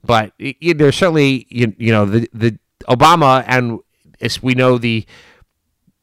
But 0.03 0.33
there's 0.39 0.97
certainly, 0.97 1.45
you, 1.49 1.73
you 1.77 1.91
know, 1.91 2.05
the, 2.05 2.27
the 2.33 2.57
Obama 2.89 3.45
and 3.47 3.79
as 4.19 4.41
we 4.41 4.55
know, 4.55 4.77
the 4.77 5.05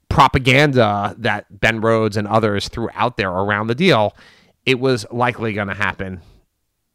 propaganda 0.08 1.14
that 1.18 1.60
Ben 1.60 1.80
Rhodes 1.80 2.16
and 2.16 2.28
others 2.28 2.68
threw 2.68 2.88
out 2.94 3.16
there 3.16 3.30
around 3.30 3.66
the 3.66 3.74
deal, 3.74 4.16
it 4.64 4.78
was 4.78 5.04
likely 5.10 5.52
going 5.52 5.68
to 5.68 5.74
happen 5.74 6.20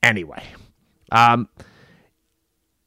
anyway. 0.01 0.43
Um, 1.11 1.49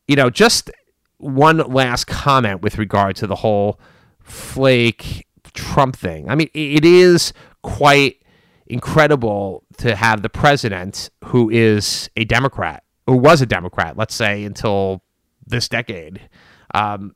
you 0.07 0.17
know, 0.17 0.31
just 0.31 0.71
one 1.19 1.59
last 1.59 2.07
comment 2.07 2.63
with 2.63 2.79
regard 2.79 3.17
to 3.17 3.27
the 3.27 3.37
whole 3.37 3.79
Flake 4.23 5.27
Trump 5.53 5.95
thing. 5.95 6.31
I 6.31 6.35
mean, 6.35 6.49
it 6.55 6.85
is 6.85 7.33
quite 7.63 8.23
incredible 8.69 9.65
to 9.79 9.97
have 9.97 10.23
the 10.23 10.29
president 10.29 11.11
who 11.25 11.51
is 11.51 12.11
a 12.17 12.25
Democrat, 12.25 12.85
who 13.07 13.17
was 13.17 13.41
a 13.41 13.47
Democrat, 13.47 13.97
let's 13.97 14.15
say 14.15 14.45
until 14.45 15.03
this 15.47 15.69
decade, 15.69 16.29
um, 16.75 17.15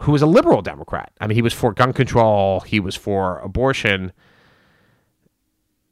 who 0.00 0.12
was 0.12 0.22
a 0.22 0.26
liberal 0.26 0.62
Democrat. 0.62 1.12
I 1.20 1.26
mean, 1.26 1.36
he 1.36 1.42
was 1.42 1.52
for 1.52 1.72
gun 1.72 1.92
control, 1.92 2.60
he 2.60 2.80
was 2.80 2.96
for 2.96 3.38
abortion. 3.40 4.12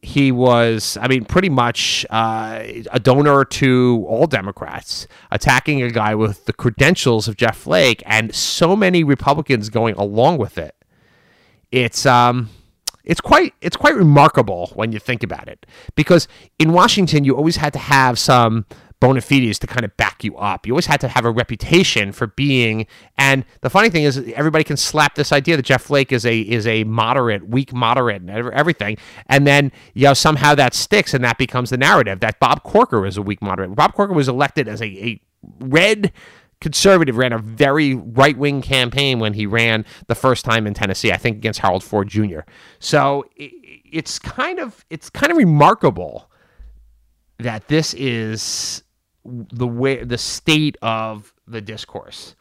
He 0.03 0.33
was, 0.33 0.97
I 0.99 1.09
mean, 1.09 1.27
pretty 1.27 1.51
much 1.51 2.07
uh, 2.09 2.63
a 2.91 2.99
donor 2.99 3.45
to 3.45 4.07
all 4.09 4.27
Democrats, 4.27 5.07
attacking 5.31 5.83
a 5.83 5.91
guy 5.91 6.15
with 6.15 6.47
the 6.47 6.55
credentials 6.55 7.29
of 7.29 7.37
Jeff 7.37 7.59
Flake, 7.59 8.03
and 8.07 8.35
so 8.35 8.75
many 8.75 9.05
Republicans 9.05 9.69
going 9.69 9.95
along 9.97 10.39
with 10.39 10.57
it. 10.57 10.75
It's 11.71 12.07
um, 12.07 12.49
it's 13.11 13.21
quite 13.21 13.53
it's 13.61 13.77
quite 13.77 13.97
remarkable 13.97 14.71
when 14.75 14.93
you 14.93 15.01
think 15.01 15.25
about 15.25 15.49
it 15.49 15.67
because 15.97 16.29
in 16.61 16.73
Washington 16.73 17.25
you 17.25 17.37
always 17.37 17.57
had 17.57 17.73
to 17.73 17.79
have 17.81 18.21
some 18.21 18.65
bona 19.01 19.21
fides 19.21 19.59
to 19.59 19.67
kind 19.67 19.85
of 19.85 19.97
back 19.97 20.23
you 20.23 20.37
up. 20.37 20.67
You 20.67 20.75
always 20.75 20.87
had 20.87 21.01
to 21.01 21.09
have 21.09 21.25
a 21.25 21.31
reputation 21.31 22.13
for 22.13 22.29
being. 22.29 22.87
And 23.19 23.45
the 23.63 23.71
funny 23.71 23.89
thing 23.91 24.05
is, 24.05 24.19
everybody 24.37 24.63
can 24.63 24.77
slap 24.77 25.15
this 25.15 25.33
idea 25.33 25.57
that 25.57 25.65
Jeff 25.65 25.83
Flake 25.83 26.13
is 26.13 26.25
a 26.25 26.41
is 26.41 26.67
a 26.67 26.85
moderate, 26.85 27.49
weak 27.49 27.73
moderate, 27.73 28.23
and 28.23 28.31
everything, 28.31 28.97
and 29.27 29.45
then 29.45 29.73
you 29.95 30.05
know 30.05 30.15
somehow 30.15 30.55
that 30.55 30.73
sticks, 30.75 31.13
and 31.13 31.25
that 31.25 31.37
becomes 31.37 31.71
the 31.71 31.79
narrative 31.79 32.21
that 32.21 32.39
Bob 32.39 32.63
Corker 32.63 33.05
is 33.07 33.17
a 33.17 33.23
weak 33.23 33.43
moderate. 33.43 33.75
Bob 33.75 33.95
Corker 33.95 34.13
was 34.13 34.29
elected 34.29 34.69
as 34.69 34.81
a, 34.81 34.87
a 34.87 35.21
red 35.59 36.13
conservative 36.61 37.17
ran 37.17 37.33
a 37.33 37.39
very 37.39 37.95
right 37.95 38.37
wing 38.37 38.63
campaign 38.63 39.19
when 39.19 39.33
he 39.33 39.47
ran 39.47 39.85
the 40.09 40.15
first 40.15 40.45
time 40.45 40.67
in 40.67 40.75
Tennessee, 40.75 41.13
I 41.13 41.17
think 41.17 41.39
against 41.39 41.61
Harold 41.61 41.83
Ford 41.83 42.09
Jr. 42.09 42.41
So 42.79 43.25
it's 43.37 44.19
kind 44.19 44.59
of 44.59 44.85
it's 44.91 45.11
kind 45.11 45.31
of 45.33 45.39
remarkable 45.39 46.31
that 47.39 47.69
this 47.69 47.95
is 47.95 48.83
the 49.25 49.67
way 49.67 50.05
the 50.05 50.19
state 50.19 50.77
of 50.83 51.33
the 51.47 51.61
discourse. 51.61 52.35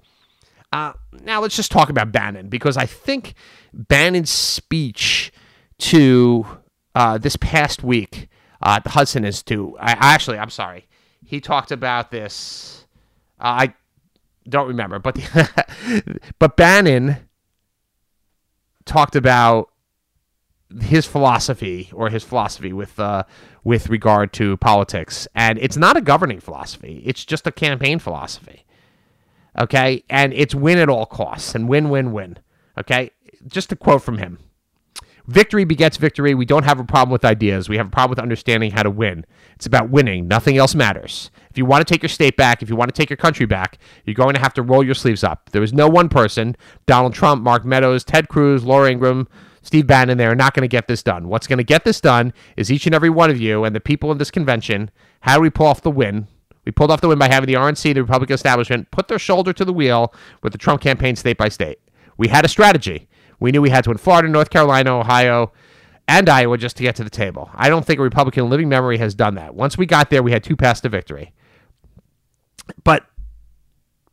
Uh, 0.72 0.94
now 1.24 1.42
let's 1.42 1.56
just 1.56 1.72
talk 1.72 1.90
about 1.90 2.12
Bannon 2.12 2.48
because 2.48 2.78
I 2.78 2.86
think 2.86 3.34
Bannon's 3.74 4.30
speech 4.30 5.32
to 5.80 6.46
uh, 6.94 7.18
this 7.18 7.36
past 7.38 7.84
week 7.84 8.28
uh, 8.62 8.76
at 8.78 8.84
the 8.84 8.92
Hudson 8.92 9.26
Institute. 9.26 9.74
I 9.80 9.92
actually, 9.92 10.38
I'm 10.38 10.52
sorry, 10.52 10.88
he 11.26 11.42
talked 11.42 11.72
about 11.72 12.12
this. 12.12 12.86
Uh, 13.40 13.44
I 13.44 13.74
don't 14.50 14.68
remember, 14.68 15.00
but 15.00 15.16
the, 15.16 16.20
but 16.40 16.58
Bannon 16.58 17.18
talked 18.86 19.16
about 19.16 19.70
his 20.82 21.06
philosophy 21.06 21.90
or 21.94 22.10
his 22.10 22.24
philosophy 22.24 22.74
with 22.74 23.00
uh, 23.00 23.24
with 23.64 23.90
regard 23.90 24.34
to 24.34 24.58
politics, 24.58 25.28
and 25.36 25.58
it's 25.60 25.78
not 25.78 25.98
a 25.98 26.02
governing 26.02 26.40
philosophy; 26.40 27.02
it's 27.06 27.24
just 27.26 27.48
a 27.48 27.52
campaign 27.52 28.00
philosophy. 28.00 28.66
Okay. 29.58 30.04
And 30.10 30.34
it's 30.34 30.56
win 30.56 30.78
at 30.78 30.90
all 30.90 31.06
costs 31.06 31.56
and 31.56 31.68
win, 31.68 31.90
win, 31.90 32.12
win. 32.12 32.38
Okay. 32.78 33.12
Just 33.48 33.72
a 33.72 33.76
quote 33.76 34.02
from 34.02 34.18
him 34.18 34.40
Victory 35.30 35.64
begets 35.64 35.96
victory. 35.98 36.34
We 36.34 36.48
don't 36.48 36.64
have 36.64 36.80
a 36.80 36.84
problem 36.84 37.12
with 37.12 37.24
ideas. 37.24 37.70
We 37.70 37.78
have 37.78 37.86
a 37.86 37.92
problem 37.92 38.10
with 38.10 38.20
understanding 38.20 38.72
how 38.72 38.82
to 38.82 38.90
win. 38.90 39.28
It's 39.54 39.68
about 39.68 39.92
winning. 39.92 40.28
Nothing 40.28 40.58
else 40.58 40.74
matters. 40.74 41.30
If 41.52 41.58
you 41.58 41.66
want 41.66 41.88
to 41.88 41.94
take 41.94 42.02
your 42.02 42.10
state 42.10 42.36
back, 42.36 42.64
if 42.64 42.70
you 42.70 42.76
want 42.76 42.90
to 42.90 43.00
take 43.00 43.12
your 43.12 43.18
country 43.18 43.46
back, 43.46 43.78
you're 44.06 44.16
going 44.16 44.34
to 44.34 44.40
have 44.40 44.56
to 44.56 44.64
roll 44.64 44.84
your 44.84 44.96
sleeves 44.96 45.24
up. 45.24 45.52
There 45.52 45.62
is 45.62 45.72
no 45.72 45.88
one 45.88 46.10
person, 46.10 46.58
Donald 46.88 47.14
Trump, 47.14 47.44
Mark 47.44 47.64
Meadows, 47.64 48.04
Ted 48.04 48.28
Cruz, 48.28 48.64
Laura 48.64 48.90
Ingraham, 48.90 49.28
Steve 49.62 49.86
Bannon, 49.86 50.18
they 50.18 50.26
are 50.26 50.34
not 50.34 50.56
going 50.56 50.64
to 50.64 50.68
get 50.68 50.88
this 50.88 51.04
done. 51.04 51.28
What's 51.28 51.46
going 51.46 51.58
to 51.58 51.64
get 51.64 51.84
this 51.84 52.02
done 52.02 52.34
is 52.58 52.72
each 52.72 52.88
and 52.88 52.96
every 52.96 53.12
one 53.12 53.30
of 53.30 53.40
you 53.40 53.66
and 53.66 53.76
the 53.76 53.80
people 53.80 54.12
in 54.12 54.18
this 54.18 54.32
convention. 54.32 54.90
How 55.22 55.36
do 55.36 55.42
we 55.42 55.52
pull 55.52 55.68
off 55.68 55.84
the 55.84 55.92
win? 55.92 56.28
We 56.66 56.72
pulled 56.72 56.90
off 56.90 57.02
the 57.02 57.08
win 57.08 57.20
by 57.20 57.30
having 57.30 57.46
the 57.46 57.54
RNC, 57.54 57.94
the 57.94 58.02
Republican 58.02 58.34
establishment, 58.34 58.90
put 58.90 59.10
their 59.10 59.20
shoulder 59.20 59.54
to 59.54 59.66
the 59.66 59.74
wheel 59.74 60.12
with 60.42 60.54
the 60.54 60.58
Trump 60.58 60.82
campaign 60.82 61.16
state 61.16 61.38
by 61.38 61.50
state. 61.50 61.80
We 62.18 62.30
had 62.30 62.46
a 62.46 62.50
strategy. 62.50 63.08
We 63.40 63.52
knew 63.52 63.62
we 63.62 63.70
had 63.70 63.84
to 63.86 63.90
win 63.90 63.98
Florida, 63.98 64.28
North 64.28 64.50
Carolina, 64.50 64.98
Ohio, 65.00 65.52
and 66.08 66.28
Iowa 66.28 66.58
just 66.58 66.76
to 66.78 66.84
get 66.84 66.96
to 66.98 67.04
the 67.04 67.10
table. 67.10 67.50
I 67.54 67.70
don't 67.70 67.86
think 67.86 68.00
a 68.00 68.04
Republican 68.04 68.50
living 68.50 68.68
memory 68.68 68.98
has 68.98 69.14
done 69.14 69.36
that. 69.36 69.54
Once 69.56 69.78
we 69.78 69.86
got 69.86 70.10
there, 70.10 70.24
we 70.24 70.32
had 70.32 70.44
two 70.44 70.56
paths 70.56 70.82
to 70.82 70.90
victory. 70.90 71.34
But 72.84 73.06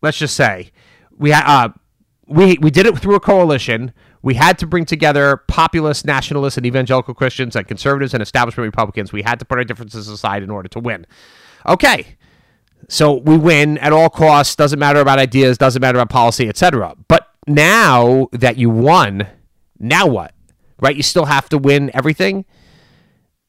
let's 0.02 0.18
just 0.18 0.36
say 0.36 0.70
we 1.18 1.32
uh, 1.32 1.70
we 2.26 2.58
we 2.60 2.70
did 2.70 2.86
it 2.86 2.98
through 2.98 3.14
a 3.14 3.20
coalition. 3.20 3.92
We 4.22 4.34
had 4.34 4.58
to 4.58 4.66
bring 4.66 4.84
together 4.84 5.36
populist, 5.48 6.04
nationalists, 6.04 6.56
and 6.56 6.66
evangelical 6.66 7.14
Christians, 7.14 7.54
and 7.54 7.66
conservatives 7.66 8.12
and 8.12 8.22
establishment 8.22 8.66
Republicans. 8.66 9.12
We 9.12 9.22
had 9.22 9.38
to 9.38 9.44
put 9.44 9.58
our 9.58 9.64
differences 9.64 10.08
aside 10.08 10.42
in 10.42 10.50
order 10.50 10.68
to 10.70 10.80
win. 10.80 11.06
Okay, 11.64 12.16
so 12.88 13.14
we 13.14 13.36
win 13.36 13.78
at 13.78 13.92
all 13.92 14.10
costs. 14.10 14.56
Doesn't 14.56 14.78
matter 14.78 15.00
about 15.00 15.18
ideas. 15.18 15.58
Doesn't 15.58 15.80
matter 15.80 15.98
about 15.98 16.10
policy, 16.10 16.48
etc. 16.48 16.94
But 17.08 17.25
now 17.46 18.28
that 18.32 18.56
you 18.56 18.70
won, 18.70 19.26
now 19.78 20.06
what? 20.06 20.34
Right? 20.80 20.96
You 20.96 21.02
still 21.02 21.26
have 21.26 21.48
to 21.50 21.58
win 21.58 21.90
everything. 21.94 22.44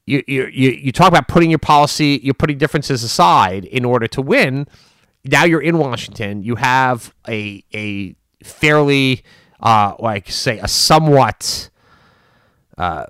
You, 0.06 0.22
you, 0.26 0.46
you, 0.46 0.70
you 0.70 0.92
talk 0.92 1.08
about 1.08 1.28
putting 1.28 1.50
your 1.50 1.58
policy, 1.58 2.20
you're 2.22 2.32
putting 2.32 2.56
differences 2.56 3.02
aside 3.02 3.64
in 3.66 3.84
order 3.84 4.06
to 4.08 4.22
win. 4.22 4.66
Now 5.24 5.44
you're 5.44 5.60
in 5.60 5.78
Washington. 5.78 6.42
You 6.42 6.54
have 6.54 7.12
a 7.28 7.62
a 7.74 8.14
fairly, 8.42 9.22
uh, 9.60 9.94
like 9.98 10.30
say, 10.30 10.58
a 10.60 10.68
somewhat 10.68 11.68
uh, 12.78 13.06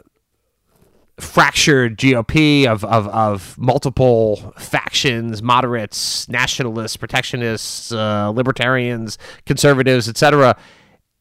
fractured 1.21 1.99
GOP 1.99 2.67
of, 2.67 2.85
of, 2.85 3.07
of 3.09 3.59
multiple 3.59 4.55
factions, 4.59 5.43
moderates, 5.43 6.29
nationalists, 6.29 6.97
protectionists, 6.97 7.93
uh, 7.93 8.31
libertarians, 8.31 9.19
conservatives, 9.45 10.09
etc 10.09 10.57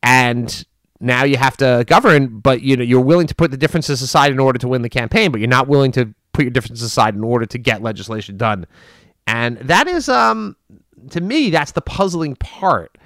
and 0.04 0.66
now 1.00 1.24
you 1.24 1.38
have 1.38 1.58
to 1.58 1.84
govern, 1.88 2.40
but 2.40 2.62
you 2.62 2.76
know 2.76 2.84
you're 2.84 3.02
willing 3.02 3.28
to 3.28 3.36
put 3.36 3.52
the 3.52 3.58
differences 3.58 4.02
aside 4.02 4.32
in 4.32 4.40
order 4.40 4.60
to 4.60 4.68
win 4.68 4.82
the 4.82 4.90
campaign, 4.90 5.32
but 5.32 5.40
you're 5.40 5.50
not 5.50 5.68
willing 5.68 5.92
to 5.94 6.14
put 6.34 6.44
your 6.44 6.52
differences 6.52 6.86
aside 6.86 7.16
in 7.16 7.24
order 7.24 7.46
to 7.46 7.58
get 7.58 7.82
legislation 7.82 8.38
done. 8.38 8.66
And 9.26 9.58
that 9.60 9.88
is 9.88 10.10
um 10.10 10.56
to 11.12 11.22
me 11.22 11.50
that's 11.50 11.72
the 11.72 11.82
puzzling 11.82 12.36
part 12.36 12.98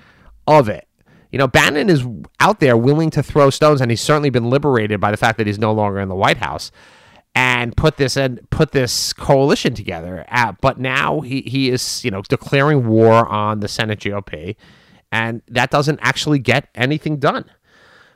of 0.48 0.70
it. 0.70 0.88
You 1.32 1.38
know, 1.38 1.48
Bannon 1.48 1.90
is 1.90 2.06
out 2.40 2.60
there 2.60 2.76
willing 2.76 3.10
to 3.12 3.24
throw 3.24 3.50
stones 3.50 3.82
and 3.82 3.90
he's 3.90 4.02
certainly 4.02 4.30
been 4.30 4.50
liberated 4.50 5.00
by 5.00 5.12
the 5.12 5.18
fact 5.18 5.38
that 5.38 5.48
he's 5.48 5.60
no 5.60 5.72
longer 5.72 6.00
in 6.00 6.10
the 6.10 6.16
White 6.16 6.38
House 6.38 6.72
and 7.34 7.76
put 7.78 7.96
this 7.96 8.18
and 8.18 8.50
put 8.50 8.74
this 8.74 9.14
coalition 9.14 9.74
together. 9.74 10.26
Uh, 10.30 10.54
but 10.60 10.78
now 10.78 11.22
he, 11.22 11.42
he 11.42 11.70
is, 11.70 12.04
you 12.04 12.12
know, 12.12 12.22
declaring 12.24 12.88
war 12.88 13.26
on 13.28 13.62
the 13.62 13.70
Senate 13.70 14.00
GOP 14.00 14.58
and 15.12 15.42
that 15.48 15.72
doesn't 15.72 16.00
actually 16.02 16.40
get 16.40 16.70
anything 16.76 17.18
done. 17.18 17.46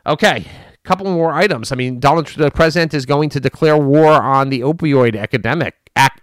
Okay, 0.06 0.46
a 0.74 0.88
couple 0.88 1.06
more 1.12 1.34
items. 1.34 1.72
I 1.72 1.76
mean, 1.76 2.00
Donald, 2.00 2.28
the 2.28 2.52
president 2.52 2.94
is 2.94 3.06
going 3.06 3.30
to 3.30 3.40
declare 3.40 3.78
war 3.78 4.14
on 4.14 4.50
the 4.50 4.62
opioid 4.62 5.16
epidemic 5.16 5.76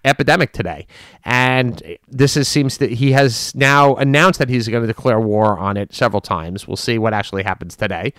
epidemic 0.04 0.52
today, 0.52 0.86
and 1.24 1.82
this 2.06 2.36
is, 2.36 2.46
seems 2.46 2.78
that 2.78 2.92
he 2.92 3.12
has 3.12 3.54
now 3.54 3.94
announced 3.96 4.38
that 4.38 4.48
he's 4.48 4.68
going 4.68 4.82
to 4.82 4.86
declare 4.86 5.18
war 5.18 5.58
on 5.58 5.76
it 5.76 5.94
several 5.94 6.20
times. 6.20 6.68
We'll 6.68 6.76
see 6.76 6.98
what 6.98 7.14
actually 7.14 7.42
happens 7.42 7.76
today. 7.76 8.12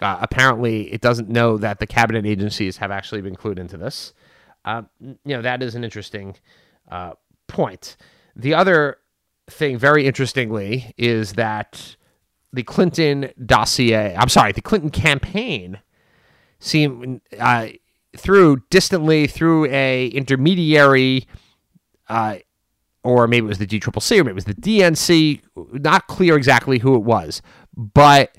Uh, 0.00 0.18
apparently, 0.20 0.92
it 0.92 1.00
doesn't 1.00 1.28
know 1.28 1.56
that 1.58 1.78
the 1.78 1.86
cabinet 1.86 2.26
agencies 2.26 2.78
have 2.78 2.90
actually 2.90 3.20
been 3.20 3.36
clued 3.36 3.58
into 3.58 3.76
this. 3.76 4.12
Uh, 4.64 4.82
you 5.00 5.16
know, 5.24 5.42
that 5.42 5.62
is 5.62 5.74
an 5.74 5.84
interesting 5.84 6.36
uh, 6.90 7.12
point. 7.46 7.96
The 8.34 8.54
other 8.54 8.98
thing, 9.52 9.78
very 9.78 10.06
interestingly, 10.06 10.94
is 10.96 11.34
that 11.34 11.96
the 12.52 12.62
Clinton 12.62 13.30
dossier, 13.44 14.14
I'm 14.16 14.28
sorry, 14.28 14.52
the 14.52 14.60
Clinton 14.60 14.90
campaign 14.90 15.80
seemed 16.58 17.20
uh, 17.38 17.68
through 18.16 18.62
distantly 18.70 19.26
through 19.26 19.66
a 19.66 20.08
intermediary, 20.08 21.26
uh, 22.08 22.36
or 23.02 23.26
maybe 23.26 23.46
it 23.46 23.48
was 23.48 23.58
the 23.58 23.66
DCCC 23.66 24.20
or 24.20 24.24
maybe 24.24 24.30
it 24.30 24.34
was 24.34 24.44
the 24.44 24.54
DNC, 24.54 25.42
not 25.72 26.06
clear 26.06 26.36
exactly 26.36 26.78
who 26.78 26.94
it 26.94 27.02
was, 27.02 27.42
but 27.74 28.36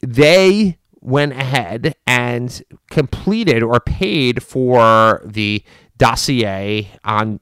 they 0.00 0.78
went 1.00 1.32
ahead 1.32 1.94
and 2.06 2.62
completed 2.90 3.62
or 3.62 3.80
paid 3.80 4.42
for 4.42 5.22
the 5.24 5.62
dossier 5.96 6.90
on 7.04 7.40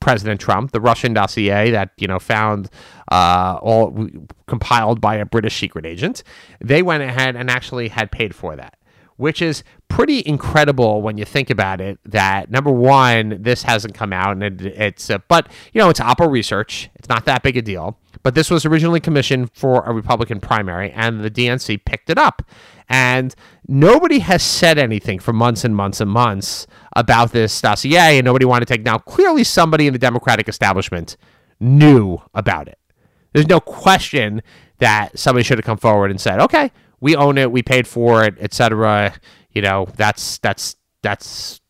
President 0.00 0.40
Trump, 0.40 0.72
the 0.72 0.80
Russian 0.80 1.14
dossier 1.14 1.70
that 1.70 1.90
you 1.96 2.06
know 2.06 2.18
found 2.18 2.70
uh, 3.10 3.58
all 3.62 4.08
compiled 4.46 5.00
by 5.00 5.16
a 5.16 5.24
British 5.24 5.58
secret 5.58 5.86
agent. 5.86 6.22
They 6.60 6.82
went 6.82 7.02
ahead 7.02 7.36
and 7.36 7.50
actually 7.50 7.88
had 7.88 8.10
paid 8.10 8.34
for 8.34 8.56
that, 8.56 8.78
which 9.16 9.40
is 9.40 9.62
pretty 9.88 10.22
incredible 10.26 11.02
when 11.02 11.18
you 11.18 11.24
think 11.24 11.50
about 11.50 11.80
it. 11.80 11.98
That 12.04 12.50
number 12.50 12.70
one, 12.70 13.42
this 13.42 13.62
hasn't 13.62 13.94
come 13.94 14.12
out, 14.12 14.32
and 14.32 14.42
it, 14.42 14.60
it's 14.62 15.10
uh, 15.10 15.18
but 15.28 15.48
you 15.72 15.80
know 15.80 15.88
it's 15.88 16.00
Oppo 16.00 16.30
research. 16.30 16.90
It's 16.94 17.08
not 17.08 17.24
that 17.26 17.42
big 17.42 17.56
a 17.56 17.62
deal. 17.62 17.98
But 18.22 18.34
this 18.34 18.50
was 18.50 18.64
originally 18.64 18.98
commissioned 18.98 19.52
for 19.52 19.84
a 19.84 19.92
Republican 19.92 20.40
primary, 20.40 20.90
and 20.90 21.22
the 21.22 21.30
DNC 21.30 21.84
picked 21.84 22.10
it 22.10 22.18
up. 22.18 22.42
And 22.88 23.34
nobody 23.68 24.20
has 24.20 24.42
said 24.42 24.78
anything 24.78 25.18
for 25.18 25.32
months 25.32 25.64
and 25.64 25.76
months 25.76 26.00
and 26.00 26.10
months 26.10 26.66
about 26.96 27.32
this 27.32 27.60
dossier, 27.60 28.18
and 28.18 28.24
nobody 28.24 28.44
wanted 28.44 28.66
to 28.66 28.74
take. 28.74 28.84
Now, 28.84 28.98
clearly, 28.98 29.44
somebody 29.44 29.86
in 29.86 29.92
the 29.92 29.98
Democratic 29.98 30.48
establishment 30.48 31.16
knew 31.60 32.18
about 32.34 32.68
it. 32.68 32.78
There's 33.32 33.48
no 33.48 33.60
question 33.60 34.42
that 34.78 35.18
somebody 35.18 35.44
should 35.44 35.58
have 35.58 35.64
come 35.64 35.78
forward 35.78 36.10
and 36.10 36.20
said, 36.20 36.40
"Okay, 36.40 36.70
we 37.00 37.16
own 37.16 37.38
it, 37.38 37.50
we 37.50 37.62
paid 37.62 37.86
for 37.86 38.24
it, 38.24 38.36
etc." 38.40 39.14
You 39.52 39.62
know, 39.62 39.86
that's 39.96 40.38
that's 40.38 40.76
that's 41.02 41.60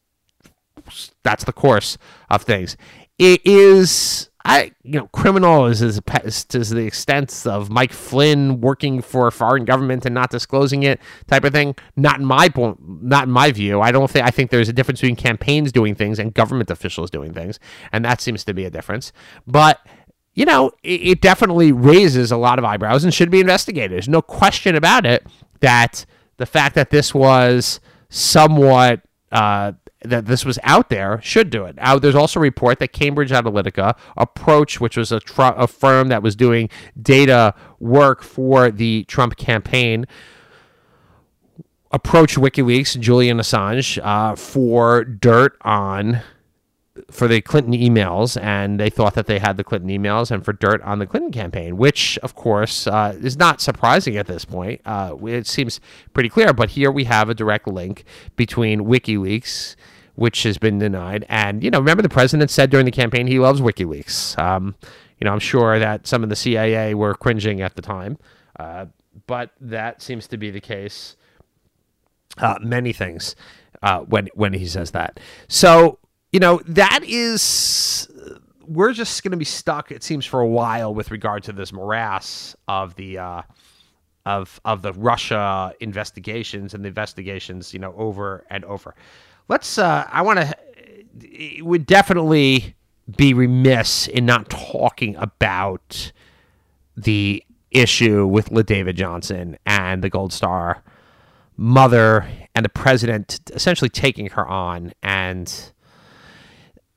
that's 1.23 1.45
the 1.45 1.53
course 1.53 1.99
of 2.31 2.43
things. 2.43 2.77
It 3.19 3.41
is 3.47 4.31
I, 4.47 4.71
you 4.85 5.01
know, 5.01 5.09
criminal 5.09 5.67
is 5.67 5.83
as 5.83 6.45
to 6.45 6.61
the 6.61 6.87
extent 6.87 7.49
of 7.49 7.69
Mike 7.69 7.93
Flynn 7.93 8.61
working 8.61 9.03
for 9.03 9.27
a 9.27 9.33
foreign 9.33 9.65
government 9.65 10.07
and 10.07 10.15
not 10.15 10.31
disclosing 10.31 10.85
it, 10.85 11.01
type 11.27 11.43
of 11.43 11.53
thing. 11.53 11.75
Not 11.97 12.21
in 12.21 12.25
my 12.25 12.49
point, 12.49 12.79
not 13.03 13.25
in 13.25 13.33
my 13.33 13.51
view. 13.51 13.81
I 13.81 13.91
don't 13.91 14.09
think 14.09 14.25
I 14.25 14.31
think 14.31 14.53
there's 14.53 14.69
a 14.69 14.73
difference 14.73 15.01
between 15.01 15.17
campaigns 15.17 15.73
doing 15.73 15.97
things 15.97 16.21
and 16.21 16.33
government 16.33 16.71
officials 16.71 17.11
doing 17.11 17.35
things, 17.35 17.59
and 17.91 18.05
that 18.05 18.21
seems 18.21 18.45
to 18.45 18.55
be 18.55 18.65
a 18.65 18.71
difference. 18.71 19.13
But 19.49 19.85
you 20.37 20.45
know, 20.45 20.71
it, 20.85 21.01
it 21.01 21.21
definitely 21.21 21.73
raises 21.73 22.31
a 22.31 22.37
lot 22.37 22.61
of 22.61 22.65
eyebrows 22.65 23.03
and 23.03 23.13
should 23.13 23.31
be 23.31 23.41
investigated. 23.41 23.91
There's 23.91 24.09
no 24.09 24.23
question 24.23 24.77
about 24.77 25.05
it 25.05 25.27
that 25.61 26.07
the 26.37 26.47
fact 26.47 26.77
that 26.77 26.91
this 26.91 27.13
was 27.13 27.81
somewhat 28.11 29.01
uh, 29.33 29.73
that 30.03 30.27
this 30.27 30.45
was 30.45 30.59
out 30.63 30.91
there 30.91 31.21
should 31.23 31.51
do 31.51 31.65
it. 31.65 31.77
There's 32.01 32.15
also 32.15 32.39
a 32.39 32.43
report 32.43 32.79
that 32.79 32.93
Cambridge 32.93 33.31
Analytica, 33.31 33.97
Approach, 34.17 34.81
which 34.81 34.97
was 34.97 35.11
a, 35.11 35.19
tr- 35.19 35.43
a 35.43 35.67
firm 35.67 36.09
that 36.09 36.23
was 36.23 36.37
doing 36.37 36.69
data 37.01 37.55
work 37.81 38.23
for 38.23 38.71
the 38.71 39.05
Trump 39.05 39.37
campaign, 39.37 40.07
approached 41.91 42.37
WikiLeaks, 42.37 43.01
Julian 43.01 43.39
Assange, 43.39 43.99
uh, 44.05 44.37
for 44.37 45.03
dirt 45.03 45.57
on 45.63 46.21
for 47.11 47.29
the 47.29 47.41
Clinton 47.41 47.73
emails, 47.73 48.41
and 48.41 48.81
they 48.81 48.91
thought 48.91 49.15
that 49.15 49.27
they 49.27 49.39
had 49.39 49.57
the 49.57 49.65
Clinton 49.65 49.91
emails, 49.91 50.31
and 50.31 50.45
for 50.45 50.53
dirt 50.53 50.83
on 50.83 50.99
the 50.99 51.07
Clinton 51.07 51.33
campaign, 51.33 51.77
which, 51.77 52.19
of 52.23 52.35
course, 52.35 52.87
uh, 52.87 53.17
is 53.21 53.37
not 53.37 53.61
surprising 53.61 54.17
at 54.17 54.27
this 54.27 54.45
point. 54.45 54.81
Uh, 54.85 55.17
it 55.25 55.47
seems 55.47 55.81
pretty 56.15 56.29
clear, 56.29 56.53
but 56.53 56.71
here 56.71 56.91
we 56.91 57.05
have 57.05 57.29
a 57.29 57.35
direct 57.35 57.67
link 57.67 58.05
between 58.37 58.81
WikiLeaks, 58.81 59.77
which 60.15 60.43
has 60.45 60.59
been 60.59 60.79
denied, 60.79 61.27
and 61.29 61.63
you 61.63 61.71
know, 61.71 61.79
remember 61.79 62.03
the 62.03 62.09
president 62.09 62.51
said 62.51 62.71
during 62.71 62.87
the 62.87 62.93
campaign 62.93 63.27
he 63.27 63.39
loves 63.39 63.61
WikiLeaks. 63.61 64.39
Um, 64.39 64.75
you 65.19 65.25
know, 65.25 65.33
I'm 65.33 65.39
sure 65.39 65.79
that 65.79 66.07
some 66.07 66.23
of 66.23 66.29
the 66.29 66.37
CIA 66.37 66.95
were 66.95 67.15
cringing 67.15 67.61
at 67.61 67.75
the 67.75 67.83
time, 67.83 68.19
uh, 68.59 68.87
but 69.27 69.51
that 69.61 70.03
seems 70.03 70.27
to 70.29 70.37
be 70.37 70.51
the 70.51 70.61
case. 70.61 71.17
Uh, 72.39 72.59
many 72.61 72.93
things 72.93 73.35
uh, 73.83 74.01
when 74.01 74.29
when 74.35 74.53
he 74.53 74.67
says 74.67 74.91
that. 74.91 75.19
So 75.49 75.99
you 76.37 76.41
know, 76.41 76.61
that 76.67 77.01
is 77.03 78.11
we're 78.69 78.93
just 78.93 79.23
going 79.23 79.31
to 79.31 79.39
be 79.39 79.47
stuck, 79.47 79.91
it 79.91 80.03
seems, 80.03 80.27
for 80.27 80.41
a 80.41 80.47
while 80.47 80.95
with 80.95 81.11
regard 81.11 81.43
to 81.45 81.53
this 81.55 81.73
morass 81.73 82.55
of 82.69 82.95
the 82.97 83.17
uh, 83.17 83.43
of 84.27 84.61
of 84.67 84.83
the 84.83 84.93
Russia 84.93 85.73
investigations 85.81 86.75
and 86.75 86.85
the 86.85 86.89
investigations, 86.89 87.73
you 87.73 87.81
know, 87.81 87.95
over 87.97 88.45
and 88.51 88.67
over. 88.67 88.95
Let's. 89.49 89.79
Uh, 89.79 90.07
I 90.13 90.21
want 90.21 90.41
to. 90.41 90.55
It 91.23 91.65
would 91.65 91.87
definitely 91.87 92.77
be 93.17 93.33
remiss 93.33 94.07
in 94.07 94.27
not 94.27 94.51
talking 94.51 95.17
about 95.17 96.13
the 96.99 97.43
issue 97.71 98.27
with 98.27 98.51
La 98.51 98.61
David 98.61 98.99
Johnson 98.99 99.57
and 99.65 100.05
the 100.05 100.11
Gold 100.11 100.35
Star 100.35 100.83
mother 101.57 102.29
and 102.55 102.63
the 102.63 102.69
president 102.69 103.41
essentially 103.55 103.89
taking 103.89 104.27
her 104.27 104.47
on 104.47 104.93
and 105.03 105.73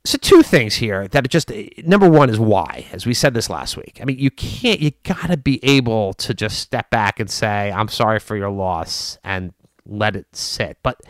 so 0.04 0.16
two 0.18 0.42
things 0.42 0.76
here 0.76 1.08
that 1.08 1.28
just 1.28 1.52
number 1.84 2.08
one 2.08 2.30
is 2.30 2.40
why 2.40 2.86
as 2.92 3.04
we 3.06 3.14
said 3.14 3.34
this 3.34 3.50
last 3.50 3.76
week. 3.76 3.98
I 4.00 4.04
mean 4.04 4.18
you 4.18 4.30
can't 4.30 4.80
you 4.80 4.92
gotta 5.02 5.36
be 5.36 5.62
able 5.62 6.14
to 6.14 6.32
just 6.32 6.58
step 6.58 6.90
back 6.90 7.20
and 7.20 7.30
say 7.30 7.70
i'm 7.70 7.88
sorry 7.88 8.18
for 8.18 8.36
your 8.36 8.50
loss 8.50 9.18
and 9.22 9.52
let 9.84 10.16
it 10.16 10.26
sit. 10.34 10.78
But 10.82 11.00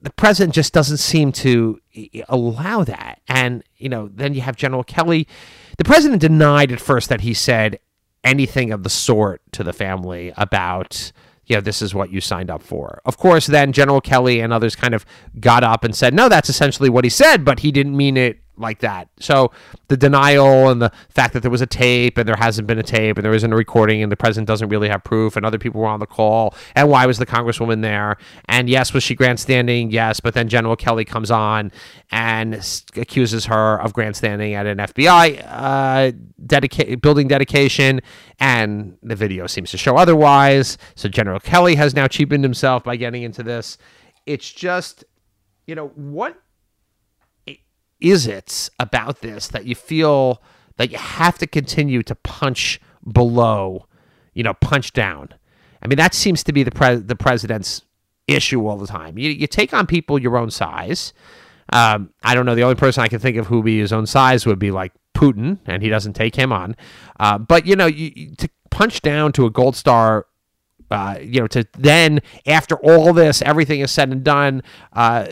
the 0.00 0.10
president 0.10 0.54
just 0.54 0.72
doesn't 0.72 0.98
seem 0.98 1.32
to 1.32 1.80
allow 2.28 2.84
that. 2.84 3.20
And 3.26 3.64
you 3.76 3.88
know 3.88 4.08
then 4.12 4.34
you 4.34 4.42
have 4.42 4.56
general 4.56 4.84
kelly. 4.84 5.26
The 5.78 5.84
president 5.84 6.20
denied 6.20 6.70
at 6.72 6.80
first 6.80 7.08
that 7.08 7.22
he 7.22 7.34
said 7.34 7.80
anything 8.24 8.72
of 8.72 8.82
the 8.82 8.90
sort 8.90 9.40
to 9.52 9.64
the 9.64 9.72
family 9.72 10.32
about 10.36 11.12
know, 11.56 11.60
this 11.60 11.80
is 11.82 11.94
what 11.94 12.10
you 12.10 12.20
signed 12.20 12.50
up 12.50 12.62
for. 12.62 13.00
Of 13.04 13.16
course, 13.16 13.46
then 13.46 13.72
General 13.72 14.00
Kelly 14.00 14.40
and 14.40 14.52
others 14.52 14.76
kind 14.76 14.94
of 14.94 15.06
got 15.40 15.64
up 15.64 15.84
and 15.84 15.94
said, 15.94 16.14
no, 16.14 16.28
that's 16.28 16.48
essentially 16.48 16.90
what 16.90 17.04
he 17.04 17.10
said, 17.10 17.44
but 17.44 17.60
he 17.60 17.72
didn't 17.72 17.96
mean 17.96 18.16
it 18.16 18.40
like 18.58 18.80
that. 18.80 19.08
So 19.20 19.52
the 19.88 19.96
denial 19.96 20.68
and 20.68 20.82
the 20.82 20.92
fact 21.08 21.34
that 21.34 21.40
there 21.40 21.50
was 21.50 21.60
a 21.60 21.66
tape 21.66 22.18
and 22.18 22.28
there 22.28 22.36
hasn't 22.36 22.66
been 22.66 22.78
a 22.78 22.82
tape 22.82 23.16
and 23.16 23.24
there 23.24 23.34
isn't 23.34 23.52
a 23.52 23.56
recording 23.56 24.02
and 24.02 24.10
the 24.10 24.16
president 24.16 24.48
doesn't 24.48 24.68
really 24.68 24.88
have 24.88 25.04
proof 25.04 25.36
and 25.36 25.44
other 25.46 25.58
people 25.58 25.80
were 25.80 25.86
on 25.86 26.00
the 26.00 26.06
call 26.06 26.54
and 26.74 26.88
why 26.88 27.06
was 27.06 27.18
the 27.18 27.26
congresswoman 27.26 27.82
there? 27.82 28.16
And 28.48 28.68
yes 28.68 28.92
was 28.92 29.02
she 29.02 29.14
grandstanding? 29.14 29.90
Yes 29.90 30.20
but 30.20 30.34
then 30.34 30.48
General 30.48 30.76
Kelly 30.76 31.04
comes 31.04 31.30
on 31.30 31.72
and 32.10 32.54
accuses 32.96 33.46
her 33.46 33.80
of 33.80 33.92
grandstanding 33.92 34.54
at 34.54 34.66
an 34.66 34.78
FBI 34.78 35.44
uh, 35.46 36.12
dedica- 36.44 37.00
building 37.00 37.28
dedication 37.28 38.00
and 38.38 38.96
the 39.02 39.16
video 39.16 39.46
seems 39.46 39.70
to 39.70 39.78
show 39.78 39.96
otherwise. 39.96 40.78
So 40.94 41.08
General 41.08 41.40
Kelly 41.40 41.74
has 41.76 41.94
now 41.94 42.06
cheapened 42.06 42.44
himself 42.44 42.84
by 42.84 42.96
getting 42.96 43.22
into 43.22 43.42
this. 43.42 43.78
It's 44.26 44.50
just 44.50 45.04
you 45.66 45.74
know 45.74 45.88
what 45.88 46.40
is 48.00 48.26
it 48.26 48.70
about 48.78 49.20
this 49.20 49.48
that 49.48 49.64
you 49.64 49.74
feel 49.74 50.42
that 50.76 50.90
you 50.90 50.98
have 50.98 51.38
to 51.38 51.46
continue 51.46 52.02
to 52.04 52.14
punch 52.14 52.80
below, 53.10 53.86
you 54.34 54.42
know, 54.42 54.54
punch 54.54 54.92
down? 54.92 55.30
I 55.82 55.88
mean, 55.88 55.98
that 55.98 56.14
seems 56.14 56.42
to 56.44 56.52
be 56.52 56.62
the 56.62 56.70
pre- 56.70 56.96
the 56.96 57.16
president's 57.16 57.82
issue 58.26 58.66
all 58.66 58.76
the 58.76 58.86
time. 58.86 59.18
You, 59.18 59.30
you 59.30 59.46
take 59.46 59.72
on 59.72 59.86
people 59.86 60.18
your 60.18 60.36
own 60.36 60.50
size. 60.50 61.12
Um, 61.72 62.10
I 62.22 62.34
don't 62.34 62.46
know. 62.46 62.54
The 62.54 62.62
only 62.62 62.76
person 62.76 63.02
I 63.02 63.08
can 63.08 63.18
think 63.18 63.36
of 63.36 63.46
who 63.46 63.62
be 63.62 63.78
his 63.78 63.92
own 63.92 64.06
size 64.06 64.46
would 64.46 64.58
be 64.58 64.70
like 64.70 64.92
Putin, 65.14 65.58
and 65.66 65.82
he 65.82 65.88
doesn't 65.88 66.14
take 66.14 66.36
him 66.36 66.52
on. 66.52 66.76
Uh, 67.18 67.38
but 67.38 67.66
you 67.66 67.76
know, 67.76 67.86
you, 67.86 68.34
to 68.36 68.48
punch 68.70 69.02
down 69.02 69.32
to 69.32 69.46
a 69.46 69.50
gold 69.50 69.76
star 69.76 70.26
uh, 70.90 71.18
you 71.20 71.40
know, 71.40 71.46
to 71.46 71.66
then 71.76 72.20
after 72.46 72.76
all 72.76 73.12
this, 73.12 73.42
everything 73.42 73.80
is 73.80 73.90
said 73.90 74.10
and 74.10 74.24
done, 74.24 74.62
uh, 74.94 75.26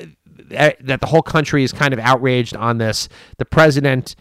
that 0.48 1.00
the 1.00 1.06
whole 1.06 1.22
country 1.22 1.64
is 1.64 1.72
kind 1.72 1.92
of 1.92 1.98
outraged 2.00 2.56
on 2.56 2.78
this. 2.78 3.08
The 3.38 3.44
president 3.44 4.16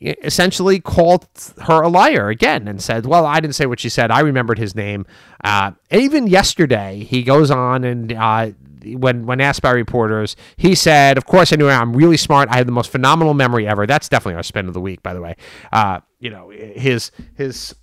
essentially 0.00 0.78
called 0.78 1.26
her 1.62 1.80
a 1.82 1.88
liar 1.88 2.28
again 2.28 2.68
and 2.68 2.82
said, 2.82 3.06
"Well, 3.06 3.24
I 3.26 3.40
didn't 3.40 3.54
say 3.54 3.66
what 3.66 3.80
she 3.80 3.88
said. 3.88 4.10
I 4.10 4.20
remembered 4.20 4.58
his 4.58 4.74
name." 4.74 5.06
Uh, 5.42 5.72
even 5.90 6.26
yesterday, 6.26 7.04
he 7.04 7.22
goes 7.22 7.50
on 7.50 7.84
and 7.84 8.12
uh, 8.12 8.50
when 8.94 9.26
when 9.26 9.40
asked 9.40 9.62
by 9.62 9.70
reporters, 9.70 10.36
he 10.56 10.74
said, 10.74 11.16
"Of 11.18 11.26
course, 11.26 11.52
anyway, 11.52 11.72
I'm 11.72 11.94
really 11.94 12.16
smart. 12.16 12.48
I 12.50 12.56
have 12.56 12.66
the 12.66 12.72
most 12.72 12.90
phenomenal 12.90 13.34
memory 13.34 13.66
ever." 13.66 13.86
That's 13.86 14.08
definitely 14.08 14.36
our 14.36 14.42
spin 14.42 14.68
of 14.68 14.74
the 14.74 14.80
week, 14.80 15.02
by 15.02 15.14
the 15.14 15.20
way. 15.20 15.36
Uh, 15.72 16.00
you 16.20 16.30
know, 16.30 16.50
his 16.50 17.10
his. 17.34 17.74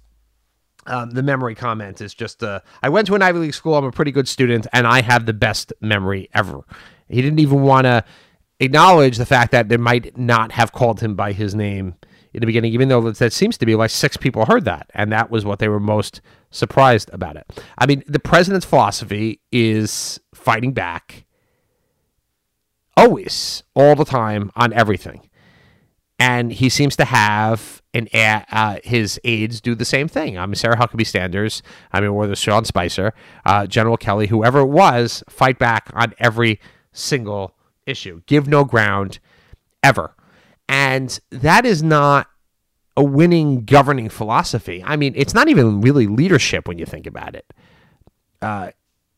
Um, 0.86 1.12
the 1.12 1.24
memory 1.24 1.56
comment 1.56 2.02
is 2.02 2.14
just 2.14 2.44
uh, 2.44 2.60
I 2.82 2.90
went 2.90 3.08
to 3.08 3.16
an 3.16 3.22
Ivy 3.22 3.40
League 3.40 3.54
school. 3.54 3.76
I'm 3.76 3.86
a 3.86 3.92
pretty 3.92 4.12
good 4.12 4.28
student, 4.28 4.68
and 4.74 4.86
I 4.86 5.02
have 5.02 5.26
the 5.26 5.34
best 5.34 5.72
memory 5.80 6.30
ever. 6.34 6.66
He 7.14 7.22
didn't 7.22 7.40
even 7.40 7.62
want 7.62 7.86
to 7.86 8.04
acknowledge 8.60 9.18
the 9.18 9.26
fact 9.26 9.52
that 9.52 9.70
they 9.70 9.78
might 9.78 10.18
not 10.18 10.52
have 10.54 10.72
called 10.72 11.00
him 11.00 11.16
by 11.16 11.34
his 11.34 11.54
name 11.56 11.96
in 12.34 12.40
the 12.40 12.46
beginning, 12.46 12.74
even 12.74 12.90
though 12.90 13.12
that 13.12 13.34
seems 13.34 13.58
to 13.58 13.66
be 13.66 13.76
like 13.76 13.92
six 13.92 14.18
people 14.18 14.46
heard 14.46 14.66
that. 14.66 14.90
And 14.94 15.12
that 15.12 15.30
was 15.30 15.46
what 15.46 15.60
they 15.60 15.68
were 15.68 15.80
most 15.80 16.22
surprised 16.50 17.10
about 17.14 17.36
it. 17.36 17.64
I 17.78 17.86
mean, 17.86 18.04
the 18.08 18.20
president's 18.20 18.66
philosophy 18.66 19.40
is 19.52 20.20
fighting 20.34 20.74
back 20.74 21.26
always, 22.98 23.64
all 23.76 23.96
the 23.96 24.06
time, 24.06 24.52
on 24.56 24.74
everything. 24.74 25.30
And 26.20 26.54
he 26.54 26.70
seems 26.70 26.96
to 26.98 27.06
have 27.06 27.82
an 27.94 28.08
uh, 28.14 28.78
his 28.84 29.20
aides 29.24 29.62
do 29.62 29.76
the 29.76 29.86
same 29.86 30.08
thing. 30.08 30.38
I 30.38 30.46
mean, 30.46 30.56
Sarah 30.56 30.78
Huckabee 30.78 31.06
Sanders, 31.06 31.62
I 31.92 32.02
mean, 32.02 32.30
the 32.30 32.36
Sean 32.36 32.66
Spicer, 32.66 33.14
uh, 33.46 33.68
General 33.68 33.98
Kelly, 33.98 34.28
whoever 34.28 34.60
it 34.60 34.68
was, 34.68 35.24
fight 35.30 35.60
back 35.60 35.90
on 35.94 36.14
every 36.18 36.60
single 36.94 37.56
issue. 37.86 38.22
Give 38.26 38.48
no 38.48 38.64
ground 38.64 39.20
ever. 39.84 40.16
And 40.70 41.20
that 41.30 41.66
is 41.66 41.84
not 41.84 42.28
a 42.96 43.04
winning 43.04 43.66
governing 43.66 44.10
philosophy. 44.10 44.84
I 44.86 44.96
mean, 44.96 45.14
it's 45.16 45.34
not 45.34 45.50
even 45.50 45.82
really 45.82 46.08
leadership 46.08 46.68
when 46.68 46.78
you 46.78 46.86
think 46.86 47.08
about 47.08 47.36
it. 47.36 47.52
Uh, 48.42 48.72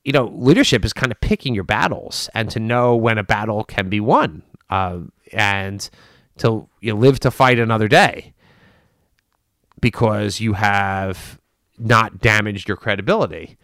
you 0.04 0.12
know, 0.12 0.32
leadership 0.34 0.86
is 0.86 0.94
kind 0.94 1.12
of 1.12 1.20
picking 1.20 1.56
your 1.56 1.64
battles 1.64 2.30
and 2.34 2.50
to 2.52 2.60
know 2.60 2.96
when 2.96 3.18
a 3.18 3.24
battle 3.24 3.64
can 3.64 3.90
be 3.90 4.00
won 4.00 4.44
uh, 4.70 5.00
and 5.34 5.90
to 6.38 6.68
you 6.80 6.94
know, 6.94 7.00
live 7.00 7.20
to 7.22 7.32
fight 7.32 7.60
another 7.60 7.88
day 7.88 8.34
because 9.82 10.40
you 10.40 10.54
have 10.54 11.40
not 11.78 12.20
damaged 12.20 12.68
your 12.68 12.78
credibility. 12.78 13.58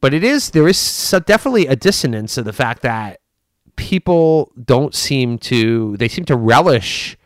But 0.00 0.14
it 0.14 0.22
is 0.22 0.50
there 0.50 0.68
is 0.68 1.14
definitely 1.26 1.66
a 1.66 1.76
dissonance 1.76 2.38
of 2.38 2.44
the 2.44 2.52
fact 2.52 2.82
that 2.82 3.20
people 3.76 4.52
don't 4.64 4.94
seem 4.94 5.38
to 5.38 5.96
they 5.96 6.08
seem 6.08 6.24
to 6.26 6.36
relish 6.36 7.16